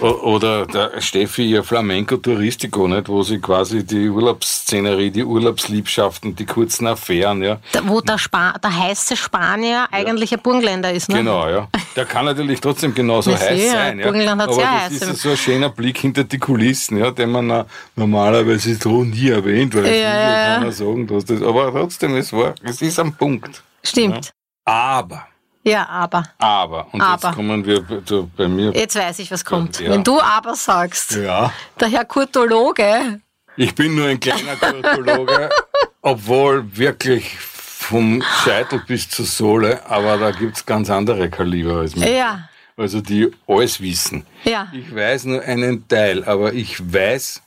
[0.00, 6.46] Oder der Steffi, ihr Flamenco Touristico, nicht, wo sie quasi die Urlaubsszenerie, die Urlaubsliebschaften, die
[6.46, 7.58] kurzen Affären, ja.
[7.72, 11.16] Da, wo der, Spa der heiße Spanier eigentlich ein Burgenländer ist, ne?
[11.16, 11.68] Genau, ja.
[11.96, 13.72] Der kann natürlich trotzdem genauso Ja, heiß sicher.
[13.72, 13.98] sein.
[13.98, 14.04] Ja.
[14.06, 16.96] Burgenland hat Aber sehr das heiße- ist ja so ein schöner Blick hinter die Kulissen,
[16.96, 17.64] ja, den man
[17.96, 20.10] normalerweise so nie erwähnt, weil Ja, ja,
[20.44, 20.60] kann ja.
[20.60, 23.62] man sagen, dass das, aber trotzdem, es war, es ist am Punkt.
[23.84, 24.30] Stimmt.
[24.64, 25.26] Aber,
[25.62, 26.24] Ja, aber.
[26.38, 27.28] aber, und Aber.
[27.28, 28.72] jetzt kommen wir zu, bei mir.
[28.72, 29.78] Jetzt weiß ich, was kommt.
[29.80, 29.90] Ja.
[29.90, 31.52] Wenn du aber sagst, Ja.
[31.78, 33.20] der Herr Kurtologe,
[33.56, 35.50] Ich bin nur ein kleiner Kurtologe,
[36.02, 42.08] obwohl wirklich vom Scheitel bis zur Sohle, aber da gibt's ganz andere Kaliber als mich.
[42.08, 44.24] ja, Also die alles wissen.
[44.44, 44.68] ja.
[44.72, 47.42] Ich weiß nur einen Teil, aber ich weiß,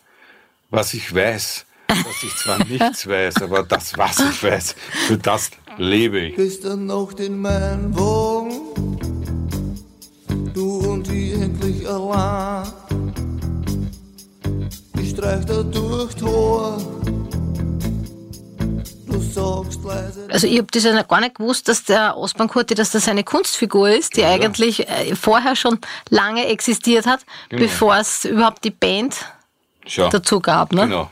[0.69, 1.65] was ich weiß.
[1.88, 4.76] Dass ich zwar nichts weiß, aber das, was ich weiß,
[5.08, 6.36] für das lebe ich.
[6.36, 8.59] Gestern Nacht in meinem Wagen,
[10.53, 12.67] du und ich endlich allein.
[15.01, 16.13] Ich streich da durch
[19.93, 20.27] leise.
[20.29, 23.07] Also ich habe das ja noch gar nicht gewusst, dass der Osman Kurti, dass das
[23.07, 27.63] eine Kunstfigur ist, die eigentlich äh, vorher schon lange existiert hat, Genau.
[27.63, 29.15] bevor es überhaupt die Band
[29.86, 30.73] Schau, dazu gab.
[30.73, 30.83] Ne?
[30.83, 31.09] genau.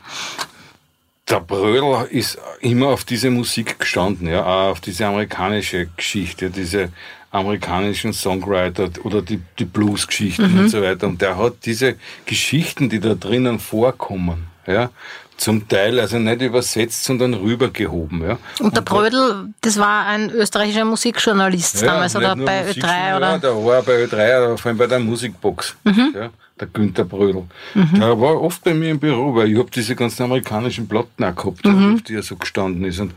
[1.31, 6.89] Der Brödel ist immer auf diese Musik gestanden, ja, auch auf diese amerikanische Geschichte, diese
[7.31, 10.59] amerikanischen Songwriter oder die, die Blues-Geschichten Mhm.
[10.59, 11.07] und so weiter.
[11.07, 14.89] Und der hat diese Geschichten, die da drinnen vorkommen, ja,
[15.37, 18.37] zum Teil also nicht übersetzt, sondern rübergehoben, ja.
[18.59, 23.17] Und der Brödel, das war ein österreichischer Musikjournalist damals nicht oder bei Musik, Ö3 Ja,
[23.17, 23.37] oder?
[23.37, 23.41] Mhm.
[23.41, 25.75] der war bei Ö3, aber vor allem bei der Musikbox.
[25.85, 26.29] Ja,
[26.61, 27.43] der Günther Brödel.
[27.75, 31.35] Der war oft bei mir im Büro, weil ich hab diese ganzen amerikanischen Platten auch
[31.35, 31.95] gehabt, Mhm.
[31.95, 32.99] auf die er so gestanden ist.
[32.99, 33.13] Und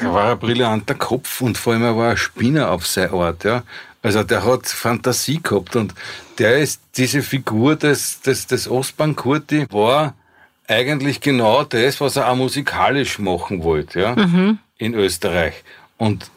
[0.00, 3.44] er war ein brillanter Kopf und vor allem er war ein Spinner auf seine Art.
[3.44, 3.62] Ja.
[4.02, 5.94] Also der hat Fantasie gehabt und
[6.38, 10.14] der ist diese Figur des, des, des Ostbahn Kurti war
[10.68, 14.16] eigentlich genau das, was er auch musikalisch machen wollte, ja,
[14.78, 15.54] in Österreich.
[15.96, 16.30] Und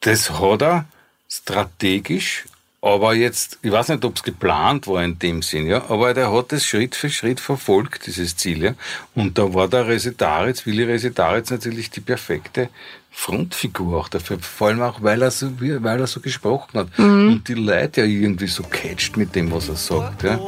[0.00, 0.84] das hat er
[1.28, 2.44] strategisch,
[2.84, 6.30] aber jetzt, ich weiß nicht, ob es geplant war in dem Sinn, ja, aber der
[6.30, 8.74] hat es Schritt für Schritt verfolgt, dieses Ziel, ja.
[9.14, 12.68] Und da war der Resetaritz, Willi Resetaritz natürlich die perfekte
[13.10, 17.44] Frontfigur auch dafür, vor allem auch, weil er so, weil er so gesprochen hat und
[17.48, 20.24] die Leute ja irgendwie so catcht mit dem, was er sagt.
[20.24, 20.38] Ja.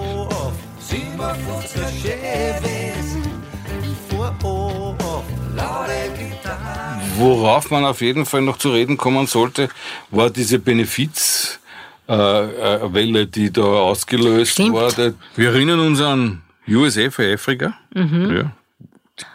[7.17, 9.71] Worauf man auf jeden Fall noch zu reden kommen sollte,
[10.11, 11.61] war diese Benefiz.
[12.09, 14.73] Äh, äh, Welle, die da ausgelöst Stimmt.
[14.73, 15.15] wurde.
[15.35, 17.77] Wir erinnern uns an USA für Afrika.
[17.95, 18.53] Ja.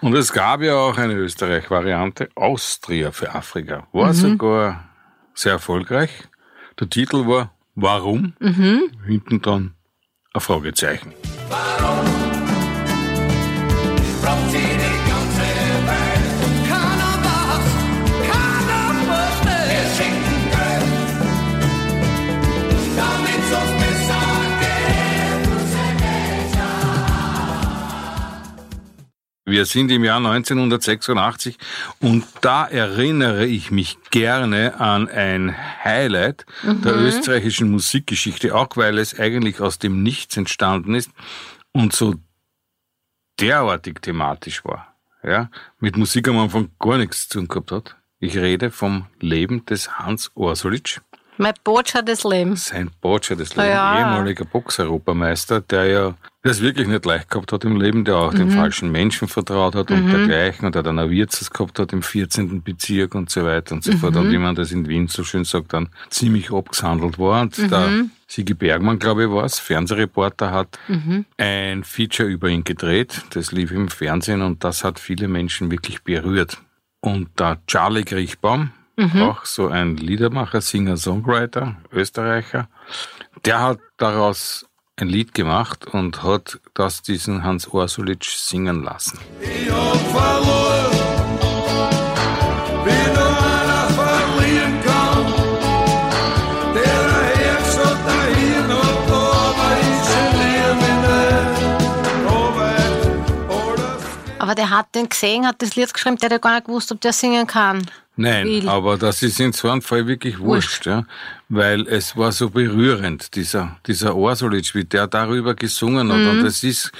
[0.01, 3.87] Und es gab ja auch eine Österreich-Variante, Austria für Afrika.
[3.91, 4.89] War sogar
[5.33, 6.11] sehr erfolgreich.
[6.79, 8.33] Der Titel war Warum?
[8.39, 9.73] Hinten dann
[10.33, 11.13] ein Fragezeichen.
[29.51, 31.57] Wir sind im Jahr 1986
[31.99, 39.19] und da erinnere ich mich gerne an ein Highlight der österreichischen Musikgeschichte, auch weil es
[39.19, 41.11] eigentlich aus dem Nichts entstanden ist
[41.73, 42.15] und so
[43.41, 44.95] derartig thematisch war.
[45.21, 47.97] Ja, mit Musik am Anfang gar nichts zu tun gehabt hat.
[48.19, 51.01] Ich rede vom Leben des Hans Orsolitsch.
[51.37, 52.67] Mein Botscher des Lebens.
[52.67, 53.99] Sein Boccia des Lebens, Ja.
[53.99, 58.37] ehemaliger Box-Europameister, der ja das wirklich nicht leicht gehabt hat im Leben, der auch Mhm.
[58.37, 62.01] den falschen Menschen vertraut hat und dergleichen und der dann ein Wirtshaus gehabt hat im
[62.01, 62.61] 14.
[62.63, 64.13] Bezirk und so weiter und so fort.
[64.15, 64.19] Mhm.
[64.21, 67.41] Und wie man das in Wien so schön sagt, dann ziemlich abgehandelt war.
[67.41, 68.11] Und der Mhm.
[68.27, 71.25] Sigi Bergmann, glaube ich, war es, Fernsehreporter, hat Mhm.
[71.37, 73.21] ein Feature über ihn gedreht.
[73.31, 76.57] Das lief im Fernsehen und das hat viele Menschen wirklich berührt.
[77.01, 78.71] Und der Charlie Griechbaum,
[79.19, 82.67] auch so ein Liedermacher, Singer, Songwriter, Österreicher,
[83.45, 84.67] der hat daraus
[85.01, 89.19] ein Lied gemacht und hat das diesen Hans Orsulitsch singen lassen.
[89.41, 90.90] Ich hab verloren,
[104.71, 107.13] hat den gesehen, hat das Lied geschrieben, der hat ja gar nicht gewusst, ob der
[107.13, 107.85] singen kann.
[108.17, 108.69] Nein, Will.
[108.69, 111.05] aber das ist in so einem Fall wirklich wurscht, ja,
[111.49, 116.19] weil es war so berührend, dieser, dieser Orsolitsch, wie der darüber gesungen hat.
[116.19, 116.29] Mhm.
[116.29, 116.91] Und das ist,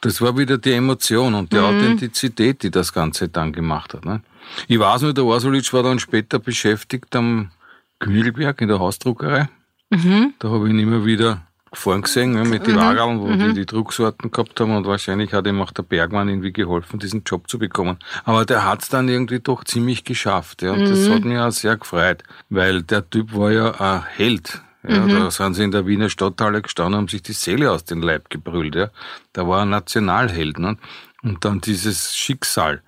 [0.00, 4.04] das war wieder die Emotion und die Authentizität, die das Ganze dann gemacht hat.
[4.04, 4.22] Ne?
[4.68, 7.50] Ich weiß nur, der Orsolitsch war dann später beschäftigt am
[7.98, 9.48] Kühlberg in der Hausdruckerei.
[9.90, 10.34] Mhm.
[10.38, 13.38] Da habe ich ihn immer wieder gefahren gesehen, ja, mit den Wageln, wo Mhm.
[13.38, 17.22] die die Drucksorten gehabt haben und wahrscheinlich hat ihm auch der Bergmann irgendwie geholfen, diesen
[17.24, 17.98] Job zu bekommen.
[18.24, 21.12] Aber der hat's dann irgendwie doch ziemlich geschafft, ja, und das Mhm.
[21.14, 24.62] hat mich auch sehr gefreut, weil der Typ war ja ein Held.
[24.82, 25.10] Ja, Mhm.
[25.10, 28.30] Da sind sie in der Wiener Stadthalle gestanden, haben sich die Seele aus dem Leib
[28.30, 28.74] gebrüllt.
[28.74, 28.88] Ja.
[29.34, 30.58] Da war ein Nationalheld.
[30.58, 30.76] Ne?
[31.22, 32.82] Und dann dieses Schicksal.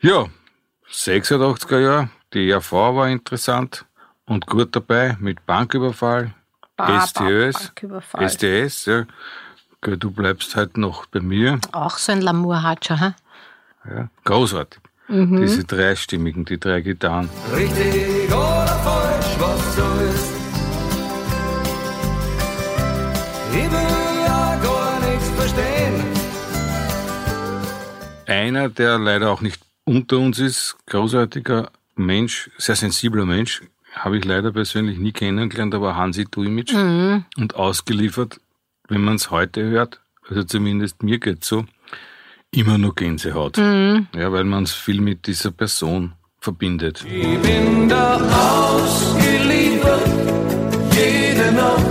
[0.00, 0.26] Ja,
[0.90, 3.86] 86er Jahre, die ERV war interessant
[4.26, 6.34] und gut dabei mit Banküberfall,
[6.76, 8.24] Ba- STÖs, Banküberfall.
[8.24, 9.04] SDS, ja.
[9.80, 11.60] Gell, Du bleibst halt noch bei mir.
[11.72, 13.14] Auch so ein Lamour-Hatscher, hä?
[13.88, 14.08] Ja.
[14.24, 14.80] Großartig.
[15.08, 17.28] Diese dreistimmigen, die drei Gitarren.
[17.54, 20.32] Richtig oder falsch, was so ist.
[23.50, 26.02] Ich will ja gar nichts verstehen.
[28.26, 33.62] Einer, der leider auch nicht unter uns ist, großartiger Mensch, sehr sensibler Mensch,
[33.94, 38.40] habe ich leider persönlich nie kennengelernt, aber Hansi Duimic und ausgeliefert,
[38.88, 41.64] wenn man es heute hört, also zumindest mir geht so,
[42.50, 43.56] immer nur Gänsehaut.
[43.56, 47.04] Ja, weil man es viel mit dieser Person verbindet.
[47.08, 50.06] Ich bin da ausgeliefert,
[50.92, 51.86] jede Nacht.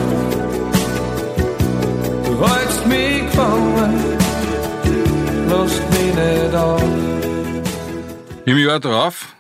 [2.26, 4.00] Du hältst mich gefangen,
[5.50, 6.84] lass mich nicht auf.
[8.46, 9.34] Im Jahr drauf,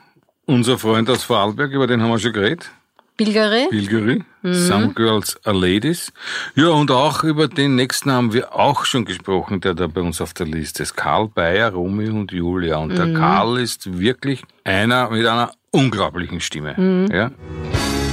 [0.45, 2.71] unser Freund aus Vorarlberg, über den haben wir schon geredet,
[3.15, 3.67] Bilgeri?
[3.69, 6.11] Bilgeri, Some Girls Are Ladies.
[6.55, 10.19] Ja, und auch über den nächsten haben wir auch schon gesprochen, der da bei uns
[10.19, 10.95] auf der Liste ist.
[10.95, 12.77] Karl Bayer, Romeo und Julia.
[12.77, 16.73] Und der Karl ist wirklich einer mit einer unglaublichen Stimme.
[17.11, 17.29] Ja.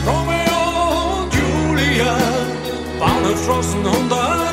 [0.06, 2.18] Romeo und Julia,
[2.98, 4.49] Bahnhofstraßen 104.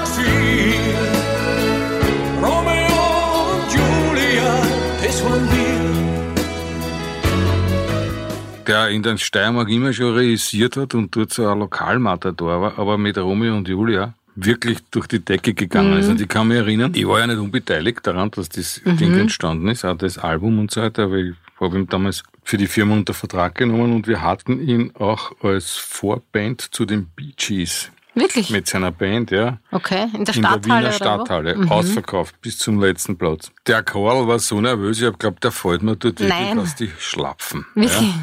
[8.67, 12.97] Der in der Steiermark immer schon realisiert hat und dort so ein Lokalmatador war, aber
[12.97, 16.09] mit Romeo und Julia wirklich durch die Decke gegangen ist.
[16.09, 19.67] Und ich kann mich erinnern, ich war ja nicht unbeteiligt daran, dass das Ding entstanden
[19.67, 22.93] ist, auch das Album und so weiter, aber ich habe ihn damals für die Firma
[22.93, 27.91] unter Vertrag genommen und wir hatten ihn auch als Vorband zu den Bee Gees.
[28.13, 28.49] Wirklich?
[28.49, 29.59] Mit seiner Band, ja.
[29.71, 30.91] Okay, in der In der Stadthalle Wiener?
[30.91, 31.67] Stadthalle.
[31.69, 33.51] Ausverkauft bis zum letzten Platz.
[33.67, 36.57] Der Karl war so nervös, ich hab glaubt, der fällt mir dort wirklich Nein.
[36.57, 37.65] aus die Schlapfen.
[37.75, 38.01] Wirklich?
[38.01, 38.13] Ja.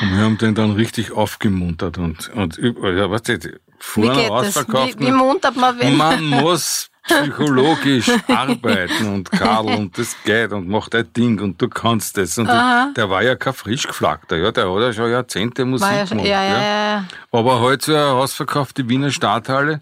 [0.00, 4.30] Und wir haben den dann richtig aufgemuntert und, und über- ja, weißt du, vorne das?
[4.30, 4.98] ausverkauft.
[5.00, 5.96] Wie, wie muntert man wen?
[5.96, 11.68] Man muss psychologisch arbeiten und Karl und das geht und macht ein Ding und du
[11.68, 12.36] kannst das.
[12.38, 16.06] Und der war ja kein frisch geflagter, ja, der hat ja schon Jahrzehnte Musik ja,
[16.06, 16.28] schon- gemacht.
[16.30, 17.04] ja, ja, ja.
[17.32, 19.80] Aber halt so eine ausverkaufte Wiener Stadthalle,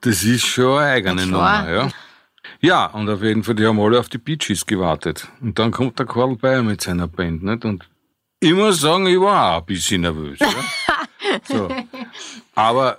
[0.00, 1.26] das ist schon eine eigene.
[1.26, 1.88] Nummer, ja.
[2.60, 5.28] Ja, und auf jeden Fall, die haben alle auf die Beaches gewartet.
[5.40, 7.64] Und dann kommt der Karl Bayer mit seiner Band, nicht?
[7.64, 7.84] Und
[8.42, 10.38] ich muss sagen, ich war auch ein bisschen nervös.
[10.40, 10.48] Ja?
[11.44, 11.68] so.
[12.54, 12.98] Aber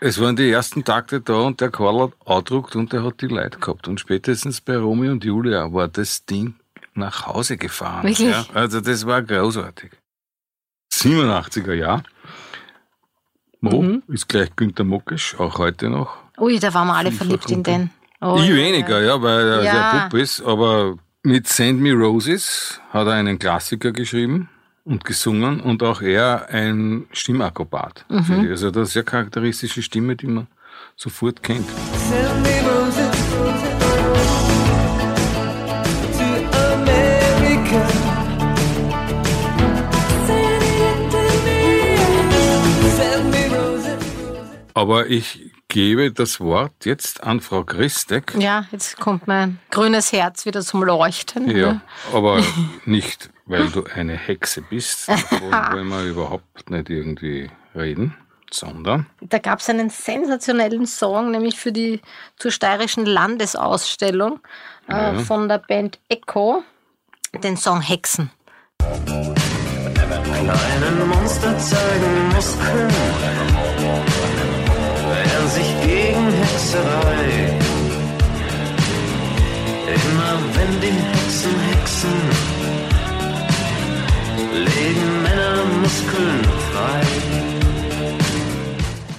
[0.00, 3.26] es waren die ersten Takte da und der Karl hat andruckt und der hat die
[3.26, 3.86] Leute gehabt.
[3.88, 6.54] Und spätestens bei Romy und Julia war das Ding
[6.94, 8.04] nach Hause gefahren.
[8.04, 8.30] Wirklich?
[8.30, 8.46] Ja?
[8.54, 9.90] Also das war großartig.
[10.92, 12.02] 87er Jahr.
[13.60, 14.02] Mo Mhm.
[14.08, 16.16] ist gleich Günter Mokisch, auch heute noch.
[16.38, 17.90] Ui, da waren wir alle verliebt in den.
[18.20, 19.72] Oh, ich ja, weniger, ja, weil er Ja.
[19.72, 24.48] sehr Bub ist, aber mit Send Me Roses hat er einen Klassiker geschrieben
[24.88, 28.06] und gesungen und auch er ein Stimmakrobat.
[28.08, 28.48] Mhm.
[28.48, 30.46] Also das ist eine sehr charakteristische Stimme, die man
[30.96, 31.68] sofort kennt.
[44.72, 48.34] Aber ich gebe das Wort jetzt an Frau Christek.
[48.38, 51.50] Ja, jetzt kommt mein grünes Herz wieder zum Leuchten.
[51.54, 51.80] Ja,
[52.12, 52.42] aber
[52.86, 55.08] nicht, weil du eine Hexe bist.
[55.08, 58.16] Davon wollen wir überhaupt nicht irgendwie reden,
[58.50, 62.00] sondern Da gab es einen sensationellen Song, nämlich für die
[62.36, 64.40] zur steirischen Landesausstellung
[64.88, 66.62] äh, von der Band Echo,
[67.44, 68.30] den Song Hexen.
[70.38, 72.88] Kleinen Monster zeigen Muskeln,
[76.68, 77.58] Hexerei.
[79.94, 82.20] Immer wenn die Hexen hexen,
[84.52, 87.02] legen Männer Muskeln frei.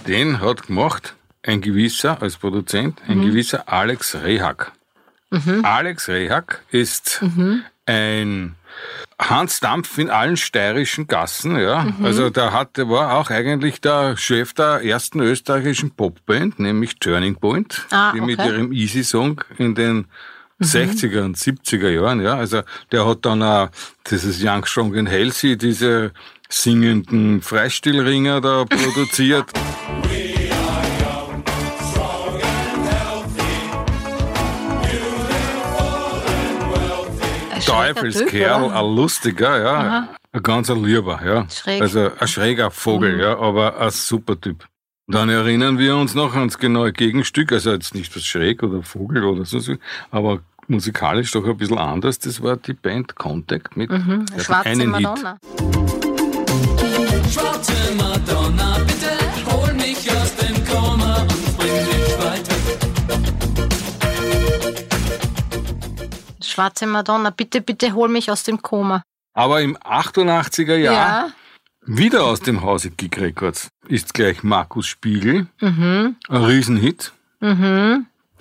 [0.07, 4.71] den hat gemacht ein gewisser, als Produzent, ein gewisser Alex Rehack.
[5.63, 7.23] Alex Rehack ist
[7.87, 8.55] ein
[9.19, 11.87] Hans Dampf in allen steirischen Gassen, ja.
[12.01, 17.35] Also der hat, der war auch eigentlich der Chef der ersten österreichischen Popband, nämlich Turning
[17.35, 18.49] Point, Ah, die mit okay.
[18.49, 20.05] ihrem Easy Song in den
[20.61, 22.35] 60er und 70er Jahren, ja.
[22.35, 22.61] Also
[22.91, 23.69] der hat dann auch
[24.09, 26.11] dieses Young Strong and Healthy, diese
[26.49, 29.51] singenden Freistilringer da produziert.
[37.69, 40.09] Teufelskerl, ein lustiger, ja.
[40.31, 41.47] Ein ganz ein lieber, ja.
[41.49, 41.81] Schräg.
[41.81, 44.65] Also ein schräger Vogel, ja, aber ein super Typ.
[45.07, 49.23] Dann erinnern wir uns noch ans genaue Gegenstück, also jetzt nicht was schräg oder Vogel
[49.23, 49.59] oder so,
[50.11, 52.19] aber musikalisch doch ein bisschen anders.
[52.19, 55.39] Das war die Band Contact mit Mhm, Schwarze einen Madonna.
[57.31, 58.38] Schwarze Madonna,
[66.59, 69.01] Schwarze Madonna, bitte, bitte hol mich aus dem Koma.
[69.33, 71.29] Aber im 88er Jahr Ja.
[71.85, 76.17] wieder aus dem Hause Gig Records ist gleich Markus Spiegel, Mhm.
[76.27, 77.13] ein Riesenhit,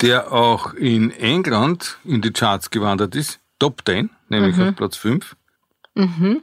[0.00, 3.38] der auch in England in die Charts gewandert ist.
[3.60, 4.70] Top 10, nämlich Mhm.
[4.70, 5.36] auf Platz 5.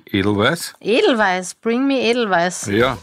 [0.05, 0.75] Edelweiß.
[0.79, 2.67] Edelweiß, bring me Edelweiß.
[2.67, 2.97] Ja.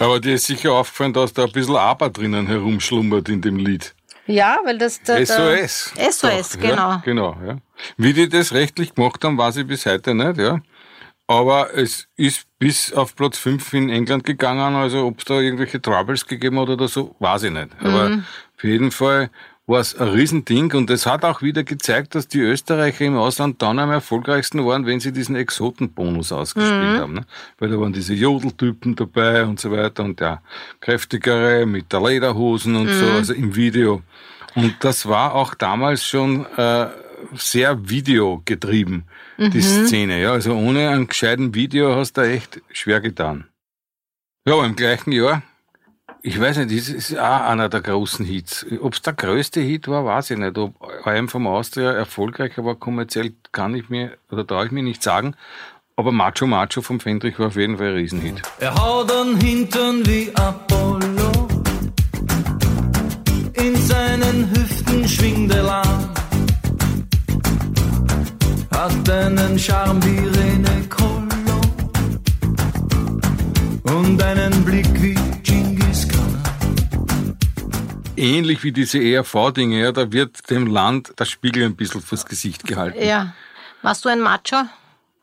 [0.00, 3.94] Aber dir ist sicher aufgefallen, dass da ein bisschen Aber drinnen herumschlummert in dem Lied.
[4.26, 5.92] Ja, weil das der, der SOS.
[6.18, 6.76] SOS, Doch, genau.
[6.90, 7.58] Ja, genau, ja.
[7.96, 10.60] Wie die das rechtlich gemacht haben, weiß ich bis heute nicht, ja.
[11.26, 15.80] Aber es ist bis auf Platz 5 in England gegangen, also ob es da irgendwelche
[15.80, 17.68] Troubles gegeben hat oder so, weiß ich nicht.
[17.80, 18.24] Aber Mhm.
[18.56, 19.30] auf jeden Fall
[19.70, 23.62] war es ein Riesending und es hat auch wieder gezeigt, dass die Österreicher im Ausland
[23.62, 26.98] dann am erfolgreichsten waren, wenn sie diesen Exotenbonus ausgespielt Mhm.
[26.98, 27.14] haben.
[27.14, 27.26] Ne?
[27.58, 30.42] Weil da waren diese Jodeltypen dabei und so weiter und der
[30.80, 32.92] kräftigere mit der Lederhosen und Mhm.
[33.00, 34.02] so, also im Video.
[34.56, 36.86] Und das war auch damals schon äh,
[37.34, 39.04] sehr videogetrieben,
[39.38, 39.50] Mhm.
[39.50, 40.20] die Szene.
[40.20, 43.44] Ja, also ohne einen gescheiten Video hast du echt schwer getan.
[44.46, 45.42] Ja, im gleichen Jahr,
[46.22, 48.66] ich weiß nicht, das ist auch einer der großen Hits.
[48.80, 50.58] Ob es der größte Hit war, weiß ich nicht.
[50.58, 55.02] Ob einem vom Austria erfolgreicher war kommerziell, kann ich mir oder traue ich mir nicht
[55.02, 55.34] sagen.
[55.96, 58.42] Aber Macho Macho vom Fendrich war auf jeden Fall ein Riesenhit.
[58.58, 61.48] Er haut an Hintern wie Apollo
[63.54, 66.10] in sein deinen Hüften Schwindel an.
[68.70, 71.60] Hat einen Charme wie René Collo
[73.84, 75.29] und einen Blick wie.
[78.20, 82.64] Ähnlich wie diese ERV-Dinge, ja, da wird dem Land der Spiegel ein bisschen vors Gesicht
[82.66, 83.02] gehalten.
[83.02, 83.32] Ja.
[83.82, 84.56] Warst du ein Macho?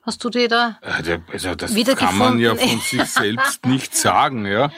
[0.01, 0.79] Hast du dir da.
[0.81, 4.71] Äh, Also das kann man ja von sich selbst nicht sagen, ja.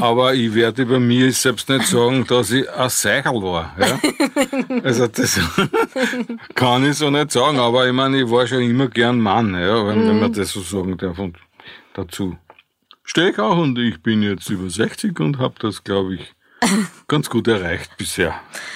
[0.00, 3.74] Aber ich werde über mir selbst nicht sagen, dass ich ein Seichel war.
[3.78, 3.98] Ja.
[4.84, 5.38] Also das
[6.54, 9.84] kann ich so nicht sagen, aber ich meine, ich war schon immer gern Mann, ja,
[9.86, 11.18] wenn, wenn man das so sagen darf.
[11.18, 11.36] Und
[11.94, 12.38] dazu
[13.02, 16.34] stehe ich auch und ich bin jetzt über 60 und habe das, glaube ich,
[17.08, 18.34] ganz gut erreicht bisher.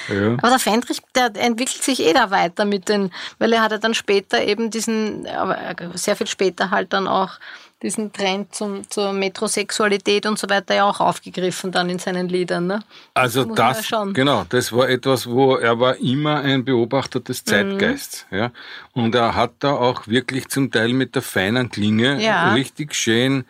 [0.09, 0.33] Ja.
[0.39, 3.78] Aber der Fendrich, der entwickelt sich eh da weiter mit den, weil er hat ja
[3.78, 5.59] dann später eben diesen, aber
[5.95, 7.33] sehr viel später halt dann auch
[7.83, 12.68] diesen Trend zum, zur Metrosexualität und so weiter ja auch aufgegriffen dann in seinen Liedern.
[12.68, 12.80] Ne?
[13.12, 14.14] Also das, schauen.
[14.14, 18.39] genau, das war etwas, wo er war immer ein Beobachter des Zeitgeists, Mhm.
[18.39, 18.51] ja.
[18.93, 22.53] Und er hat da auch wirklich zum Teil mit der feinen Klinge Ja.
[22.53, 23.45] richtig schön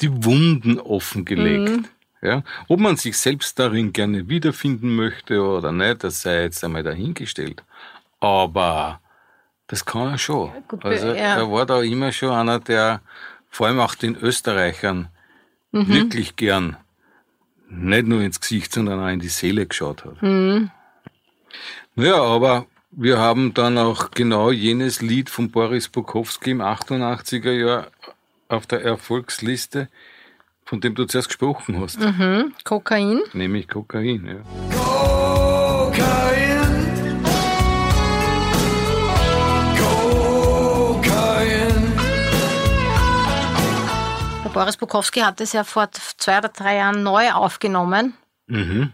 [0.00, 1.68] die Wunden offengelegt.
[1.68, 1.84] Mhm.
[2.20, 6.82] Ja, ob man sich selbst darin gerne wiederfinden möchte oder nicht, das sei jetzt einmal
[6.82, 7.62] dahingestellt.
[8.18, 9.00] Aber
[9.68, 10.50] das kann er schon.
[10.66, 11.36] Gut, also ja.
[11.36, 13.02] er war da immer schon einer, der
[13.50, 15.08] vor allem auch den Österreichern
[15.70, 15.88] Mhm.
[15.88, 16.76] wirklich gern
[17.68, 20.22] nicht nur ins Gesicht, sondern auch in die Seele geschaut hat.
[20.22, 20.70] Mhm.
[21.96, 27.88] Ja, aber wir haben dann auch genau jenes Lied von Boris Bukowski im 88er Jahr
[28.48, 29.88] auf der Erfolgsliste,
[30.68, 32.52] von dem du zuerst gesprochen hast, Mhm.
[32.64, 33.20] Kokain.
[33.32, 34.26] nämlich Kokain.
[34.26, 34.34] Ja.
[34.76, 36.58] Kokain.
[40.68, 41.92] Kokain.
[44.44, 48.14] Der Boris Bukowski hat es ja vor zwei oder drei Jahren neu aufgenommen.
[48.46, 48.92] Mhm.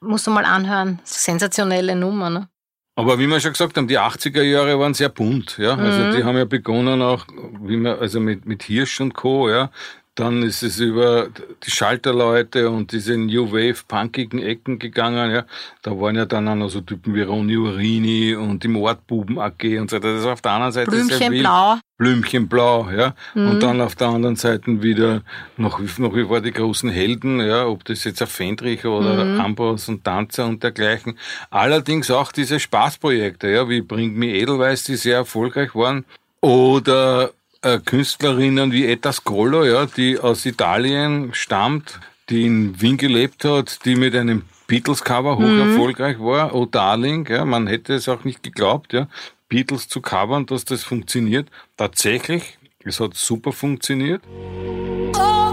[0.00, 0.98] Musst du mal anhören.
[1.04, 2.48] Sensationelle Nummer, ne?
[2.94, 5.74] Aber wie wir schon gesagt haben, die 80er Jahre waren sehr bunt, ja.
[5.76, 7.24] Also die haben ja begonnen auch,
[7.62, 9.70] wie man, also mit, mit Hirsch und Co., ja.
[10.14, 11.28] Dann ist es über
[11.64, 15.44] die Schalterleute und diese New Wave punkigen Ecken gegangen, ja.
[15.80, 19.78] Da waren ja dann auch noch so Typen wie Ronny Urini und die Mordbuben AG
[19.80, 19.98] und so.
[19.98, 21.42] Das ist auf der anderen Seite sehr Blümchen wild.
[21.42, 21.78] blau.
[21.96, 23.14] Blümchenblau, ja.
[23.34, 23.48] Mhm.
[23.50, 25.22] Und dann auf der anderen Seite wieder
[25.56, 29.40] noch, noch wie war die großen Helden, ja, ob das jetzt ein Fendrich oder Mhm.
[29.40, 31.18] Ambros und Tanzer und dergleichen.
[31.50, 36.04] Allerdings auch diese Spaßprojekte, ja, wie Bring mir Edelweiß, die sehr erfolgreich waren.
[36.40, 37.30] Oder
[37.62, 43.84] äh, Künstlerinnen wie Etta Scrollo, ja, die aus Italien stammt, die in Wien gelebt hat,
[43.84, 46.54] die mit einem Beatles-Cover hoch erfolgreich war.
[46.54, 49.08] Oh Darling, ja, man hätte es auch nicht geglaubt, ja,
[49.48, 51.48] Beatles zu covern, dass das funktioniert.
[51.76, 54.22] Tatsächlich, es hat super funktioniert.
[55.14, 55.51] Oh,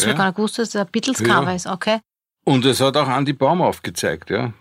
[0.00, 0.12] Also Ja.
[0.12, 1.54] ich gar nicht gewusst, dass das ein Beatles-Cover Ja.
[1.54, 2.00] ist, okay.
[2.44, 4.52] Und es hat auch Andy Baum aufgezeigt, ja.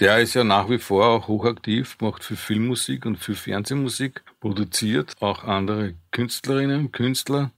[0.00, 5.14] Der ist ja nach wie vor auch hochaktiv, macht für Filmmusik und für Fernsehmusik, produziert
[5.20, 7.50] auch andere Künstlerinnen, Künstler,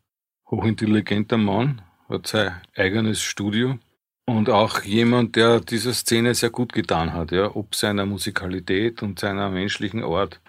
[0.50, 3.78] hochintelligenter Mann, hat sein eigenes Studio
[4.26, 9.18] und auch jemand, der dieser Szene sehr gut getan hat, ja, ob seiner Musikalität und
[9.20, 10.40] seiner menschlichen Art.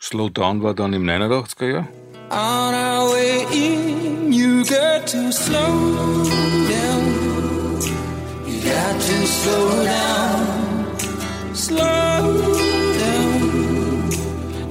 [0.00, 1.88] Slow Down war dann im 89er Jahr.
[2.34, 6.24] On our way in, you got to slow
[6.66, 7.04] down.
[8.46, 10.96] You got to slow down.
[11.54, 11.76] Slow
[12.98, 14.10] down.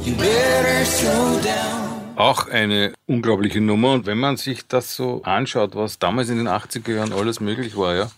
[0.03, 2.15] You better slow down.
[2.15, 3.93] Auch eine unglaubliche Nummer.
[3.93, 7.77] Und wenn man sich das so anschaut, was damals in den 80er Jahren alles möglich
[7.77, 8.11] war, ja,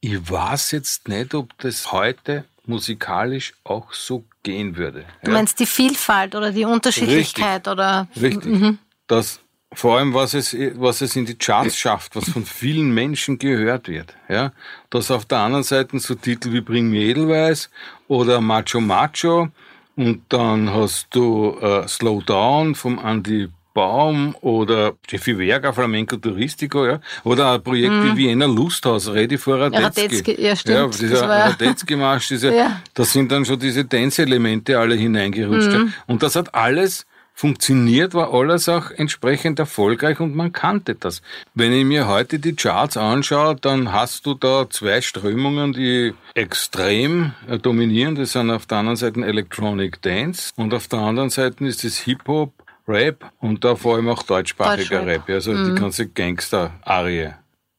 [0.00, 5.04] ich weiß jetzt nicht, ob das heute musikalisch auch so gehen würde.
[5.22, 5.36] Du ja.
[5.36, 8.78] meinst die Vielfalt oder die Unterschiedlichkeit oder Richtig.
[9.06, 9.40] Das,
[9.72, 13.88] vor allem, was es, was es in die Charts schafft, was von vielen Menschen gehört
[13.88, 14.14] wird.
[14.28, 14.52] Ja?
[14.90, 17.70] Dass auf der anderen Seite so Titel wie Bring mir Edelweiß
[18.08, 19.48] oder Macho Macho
[19.96, 26.86] und dann hast du äh, Slow Down vom Andy Baum oder Jeffy Werger, Flamenco Touristico,
[26.86, 30.40] ja, oder ein Projekt wie Vienna Lusthaus, Ready for Radetzky.
[30.40, 30.76] Ja, stimmt.
[30.78, 32.80] Ja, Das dieser war ja- Radetzky-Marsch, diese, Ja.
[32.94, 35.72] da sind dann schon diese Dance-Elemente alle hineingerutscht.
[35.72, 35.92] Mhm.
[36.06, 37.04] Und das hat alles
[37.36, 41.20] funktioniert, war alles auch entsprechend erfolgreich und man kannte das.
[41.52, 47.32] Wenn ich mir heute die Charts anschaue, dann hast du da zwei Strömungen, die extrem
[47.48, 48.14] äh, dominieren.
[48.14, 51.98] Das sind auf der einen Seite Electronic Dance und auf der anderen Seite ist es
[51.98, 52.52] Hip-Hop,
[52.86, 55.06] Rap und da vor allem auch deutschsprachiger.
[55.06, 57.32] Rap, also die ganze Gangster-Arie.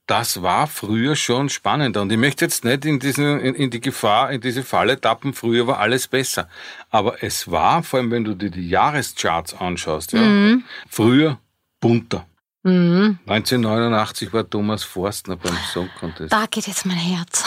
[0.08, 2.02] das war früher schon spannender.
[2.02, 5.34] Und ich möchte jetzt nicht in, diesen, in, in die Gefahr, in diese Falle tappen,
[5.34, 6.48] früher war alles besser.
[6.90, 10.58] Aber es war, vor allem wenn du dir die Jahrescharts anschaust, ja,
[10.90, 11.40] früher
[11.80, 12.26] bunter.
[12.64, 13.20] Mhm.
[13.28, 16.34] 1989 war Thomas Forstner beim Song Contest.
[16.34, 17.44] Da geht jetzt mein Herz.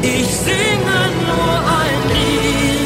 [0.00, 2.83] Ich singe nur ein Lied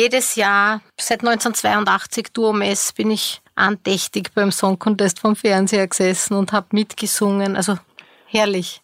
[0.00, 6.52] Jedes Jahr, seit 1982 Duomess, bin ich andächtig beim Song Contest vom Fernseher gesessen und
[6.52, 7.54] habe mitgesungen.
[7.54, 7.76] Also
[8.24, 8.80] herrlich.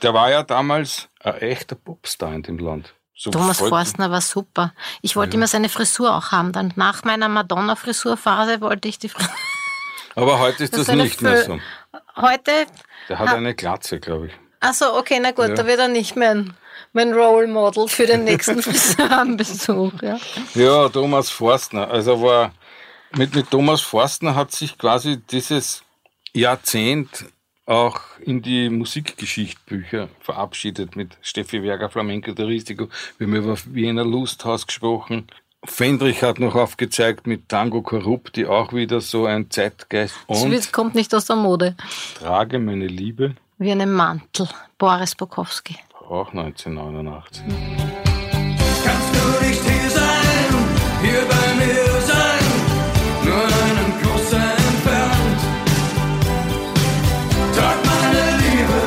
[0.00, 2.94] Der war ja damals ein echter Popstar in dem Land.
[3.14, 4.72] So Thomas voll- Forstner war super.
[5.02, 6.52] Ich wollte immer seine Frisur auch haben.
[6.52, 9.34] Dann nach meiner Madonna-Frisurphase wollte ich die Frisur.
[10.14, 11.60] Aber heute ist Das das, nicht mehr so.
[12.16, 12.64] Heute,
[13.10, 14.32] Der hat Ha- eine Glatze, glaube ich.
[14.66, 15.54] Also okay, na gut, Ja.
[15.54, 16.54] da wird er nicht mein,
[16.92, 19.92] mein Role Model für den nächsten Friseurbesuch.
[20.02, 20.18] Ja.
[20.54, 21.88] Ja, Thomas Forstner.
[21.90, 22.52] Also war
[23.16, 25.82] mit, mit Thomas Forstner hat sich quasi dieses
[26.32, 27.26] Jahrzehnt
[27.64, 32.88] auch in die Musikgeschichtbücher verabschiedet mit Steffi Werger, Flamenco Turistico.
[33.18, 35.26] Wir haben über Wiener Lusthaus gesprochen.
[35.64, 40.14] Fendrich hat noch aufgezeigt mit Tango Korrupt, die auch wieder so ein Zeitgeist.
[40.28, 41.74] Und wird- kommt nicht aus der Mode.
[42.20, 44.48] Trage meine Liebe, Wie einen Mantel.
[44.76, 45.76] Boris Bukowski.
[46.10, 47.42] auch 1989.
[48.84, 50.50] Kannst du nicht hier sein,
[51.00, 52.44] hier bei mir sein,
[53.24, 55.40] nur einen Kuss entfernt.
[57.56, 58.78] Trag meine Liebe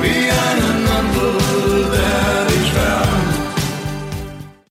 [0.00, 1.34] wie einen Mantel,
[1.92, 3.34] der dich wärmt.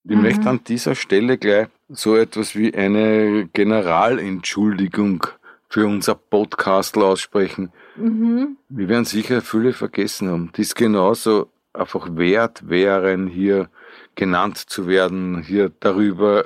[0.05, 5.27] Ich möchte an dieser Stelle gleich so etwas wie eine Generalentschuldigung
[5.69, 7.71] für unser Podcast aussprechen.
[7.95, 13.69] Wir werden sicher viele vergessen haben, die es genauso einfach wert wären, hier
[14.15, 16.45] genannt zu werden, hier darüber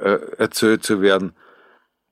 [0.00, 1.32] äh, erzählt zu werden.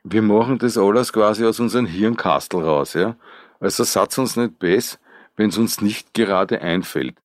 [0.04, 3.16] Wir machen das alles quasi aus unserem Hirnkastel raus, ja.
[3.58, 4.98] Also satz uns nicht besser,
[5.36, 7.16] wenn es uns nicht gerade einfällt.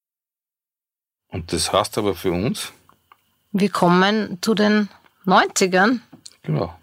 [1.28, 2.74] Und das heißt aber für uns,
[3.52, 4.90] Wir kommen zu den
[5.26, 6.00] 90ern.
[6.44, 6.74] Genau.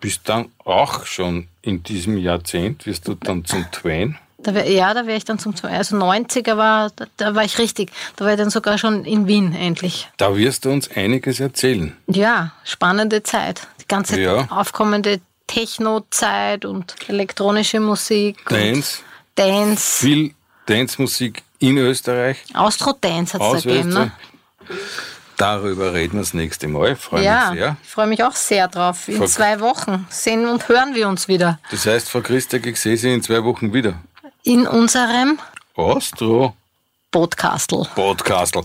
[0.00, 4.18] Bist dann auch schon in diesem Jahrzehnt, wirst du dann zum Twain.
[4.40, 7.58] Da wär, ja, da wäre ich dann zum also 90er war, da, da war ich
[7.58, 7.90] richtig.
[8.16, 10.08] Da war ich dann sogar schon in Wien endlich.
[10.16, 11.96] Da wirst du uns einiges erzählen.
[12.06, 13.66] Ja, spannende Zeit.
[13.80, 14.46] Die ganze Ja.
[14.50, 18.44] aufkommende Techno-Zeit und elektronische Musik.
[18.48, 19.04] Dance, Und
[19.44, 19.98] Dance.
[20.06, 20.34] viel
[20.66, 24.12] Dance-Musik in Österreich, Austro-Dance hat es aus da gegeben, ne?
[25.36, 26.96] Darüber reden wir das nächste Mal.
[26.96, 27.76] Freue Ja, mich sehr.
[27.82, 29.08] ich freue mich auch sehr drauf.
[29.08, 31.58] In Ver- zwei Wochen sehen und hören wir uns wieder.
[31.70, 33.94] Das heißt, Frau Christek, ich sehe Sie in zwei Wochen wieder.
[34.44, 35.38] In unserem
[35.76, 36.54] Astro
[37.10, 37.86] Podcastle.
[37.94, 38.62] Podcastle.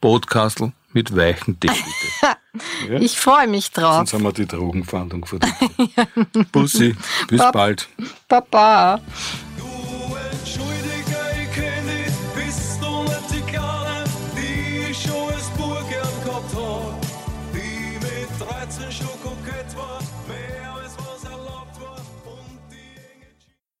[0.00, 2.36] Podcastle mit weichen Tee, bitte.
[3.00, 3.96] Ich freue mich drauf.
[3.96, 5.40] Sonst haben wir die Drogenfahndung Tür.
[6.52, 6.94] Bussi,
[7.26, 7.88] bis Bab- bald.
[8.28, 9.00] Baba.